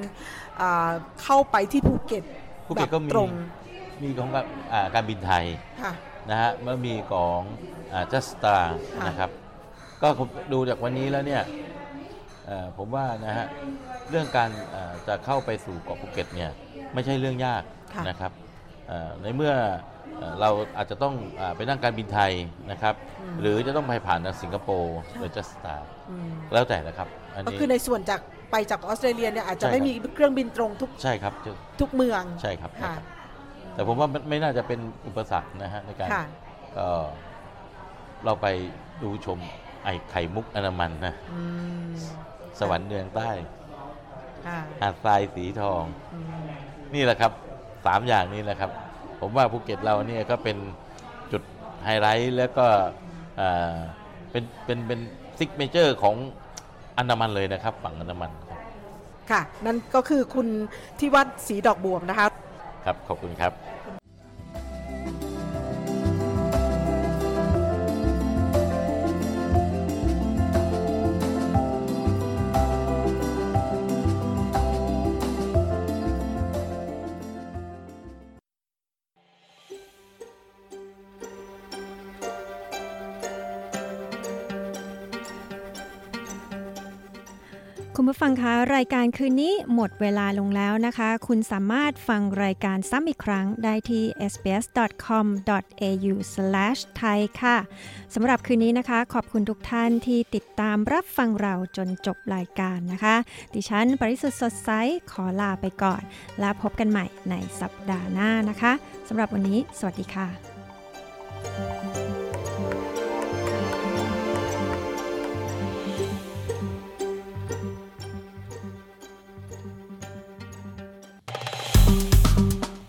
[0.62, 0.92] อ่า
[1.24, 2.24] เข้าไปที่ภูเก็ต
[2.68, 3.32] ภูเก็ตก็มีแบบตรง
[4.04, 5.46] มีของการอ่าการบินไทย
[5.84, 5.94] ค่ะ
[6.30, 7.40] นะฮะแล้วมีของ
[8.12, 8.58] Jetstar
[8.98, 9.30] ค่ะนะครับ
[10.02, 11.44] ก็ผมดูจากวันนี้แล้วเนี่ย
[12.46, 13.46] เอ่อผมว่านะฮะ
[14.10, 16.52] เรื่องการเอ่อจะเข้าไปสู่เกาะภูเก็ตเนี่ย
[16.94, 17.64] ไม่ใช่เรื่องยาก
[17.96, 18.32] ค่ะนะครับ
[18.88, 19.54] เอ่อในเมื่อ
[20.20, 22.32] เอ่อเราอาจจะต้องอาไปนั่งการบินไทย
[22.72, 22.96] นะครับ
[23.42, 25.76] หรือจะต้องไปผ่านทางสิงคโปร์หรือ Jetstar
[26.10, 31.52] อืมแล้วแต่นะครับอันก็นี้คือในส่วนจากไปจากออสเตรเลียเนี่ยอาจจะใช่ไม่ครับมีเครื่องบินตรงทุกใช่ครับจะ
[31.82, 32.96] ทุกเมืองใช่ครับค่ะ
[33.74, 36.24] แต่ผมว่ามันไม่น่าจะเป็นอุปสรรคนะฮะในการค่ะ
[36.78, 36.88] ก็
[38.26, 38.48] เราไป
[39.04, 39.40] ดูชม
[39.84, 41.42] ไอ้ไข่มุกอันดามันนะอื
[41.88, 41.90] ม
[42.60, 43.30] สวรรค์เมืองใต้
[44.48, 45.84] ค่ะหาดทรายสีทอง
[46.94, 47.32] นี่แหละครับ
[47.86, 48.72] สามอย่างนี้แหละครับ
[49.20, 50.58] ผมว่าภูเก็ตเราเนี่ยก็เป็น
[51.32, 51.42] จุด
[51.84, 52.66] ไฮไลท์แล้วก็
[53.38, 53.76] เอ่อ
[54.32, 55.00] เป็นเป็นเป็น
[55.40, 56.16] signature ของ
[56.98, 58.60] อันดามันเลยนะครับ ฝั่งอันดามันครับ
[59.32, 60.48] ค่ะ นั่นก็คือคุณ
[61.00, 62.28] ทิวัตถ์ สีดอกบวบนะคะ
[62.86, 63.52] ครับ ขอบคุณครับ
[88.76, 97.58] รายการคืนนี้หมดเวลาลงแล้วนะคะ คุณสามารถฟังรายการซ้ำอีกครั้งได้ที่ sbs.com.au/thai ค่ะ
[98.14, 103.16] สำหรับคืนนี้นะคะ ขอบคุณทุกท่านที่ติดตามรับฟังเราจนจบรายการนะคะ
[103.54, 104.70] ดิฉันปริสุทธ์สดใส
[105.12, 106.02] ขอลาไปก่อน
[106.40, 108.74] แล้วพบกันใหม่ในสัปดาห์หน้านะคะ
[109.08, 110.28] สำหรับวันนี้ สวัสดีค่ะ